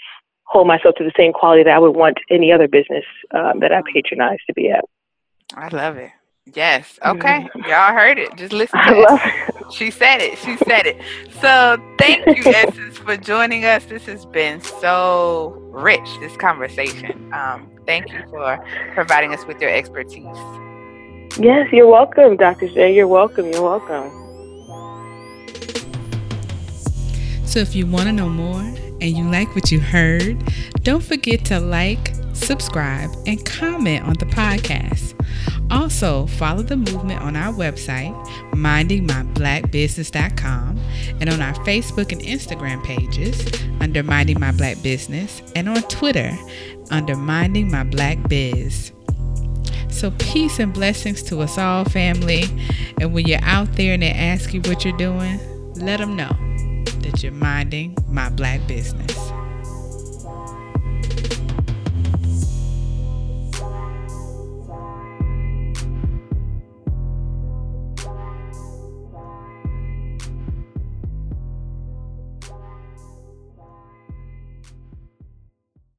hold 0.45 0.67
myself 0.67 0.95
to 0.95 1.03
the 1.03 1.11
same 1.17 1.33
quality 1.33 1.63
that 1.63 1.73
I 1.73 1.79
would 1.79 1.95
want 1.95 2.17
any 2.29 2.51
other 2.51 2.67
business 2.67 3.05
um, 3.31 3.59
that 3.59 3.71
I 3.71 3.81
patronize 3.93 4.39
to 4.47 4.53
be 4.53 4.69
at. 4.69 4.85
I 5.55 5.69
love 5.69 5.97
it. 5.97 6.11
Yes. 6.53 6.99
Okay. 7.05 7.47
Mm-hmm. 7.55 7.69
Y'all 7.69 7.93
heard 7.93 8.19
it. 8.19 8.35
Just 8.35 8.51
listen 8.51 8.79
to 8.87 9.05
it. 9.09 9.73
She 9.73 9.89
said 9.91 10.21
it. 10.21 10.37
She 10.39 10.57
said 10.57 10.85
it. 10.85 11.01
So 11.41 11.77
thank 11.97 12.25
you, 12.25 12.43
Essence, 12.51 12.97
for 12.97 13.15
joining 13.15 13.63
us. 13.65 13.85
This 13.85 14.05
has 14.07 14.25
been 14.25 14.61
so 14.61 15.53
rich, 15.71 16.07
this 16.19 16.35
conversation. 16.37 17.33
Um, 17.33 17.69
thank 17.85 18.11
you 18.11 18.23
for 18.29 18.63
providing 18.93 19.33
us 19.33 19.45
with 19.45 19.61
your 19.61 19.69
expertise. 19.69 20.25
Yes, 21.39 21.67
you're 21.71 21.87
welcome, 21.87 22.35
Dr. 22.35 22.67
J. 22.67 22.93
You're 22.93 23.07
welcome. 23.07 23.51
You're 23.51 23.63
welcome. 23.63 24.19
So 27.45 27.59
if 27.59 27.75
you 27.75 27.87
want 27.87 28.05
to 28.05 28.11
know 28.11 28.29
more, 28.29 28.61
and 29.03 29.15
you 29.17 29.29
like 29.29 29.53
what 29.53 29.71
you 29.71 29.79
heard, 29.81 30.41
don't 30.81 31.03
forget 31.03 31.45
to 31.45 31.59
like, 31.59 32.15
subscribe, 32.31 33.11
and 33.27 33.45
comment 33.45 34.03
on 34.05 34.13
the 34.13 34.25
podcast. 34.25 35.13
Also, 35.69 36.25
follow 36.25 36.63
the 36.63 36.77
movement 36.77 37.21
on 37.21 37.35
our 37.35 37.53
website, 37.53 38.15
mindingmyblackbusiness.com, 38.53 40.79
and 41.19 41.29
on 41.29 41.41
our 41.41 41.53
Facebook 41.65 42.13
and 42.13 42.21
Instagram 42.21 42.81
pages 42.83 43.45
under 43.81 44.03
Minding 44.03 44.39
My 44.39 44.53
Black 44.53 44.81
Business, 44.81 45.41
and 45.53 45.67
on 45.67 45.81
Twitter 45.83 46.31
under 46.89 47.17
Minding 47.17 47.69
My 47.69 47.83
Black 47.83 48.29
Biz. 48.29 48.93
So, 49.89 50.11
peace 50.11 50.59
and 50.59 50.73
blessings 50.73 51.21
to 51.23 51.41
us 51.41 51.57
all, 51.57 51.83
family. 51.85 52.45
And 53.01 53.13
when 53.13 53.27
you're 53.27 53.43
out 53.43 53.73
there 53.73 53.95
and 53.95 54.01
they 54.01 54.11
ask 54.11 54.53
you 54.53 54.61
what 54.61 54.85
you're 54.85 54.95
doing, 54.97 55.41
let 55.75 55.99
them 55.99 56.15
know 56.15 56.52
that 57.03 57.21
you're 57.23 57.31
minding 57.31 57.95
my 58.09 58.29
black 58.29 58.65
business. 58.67 59.42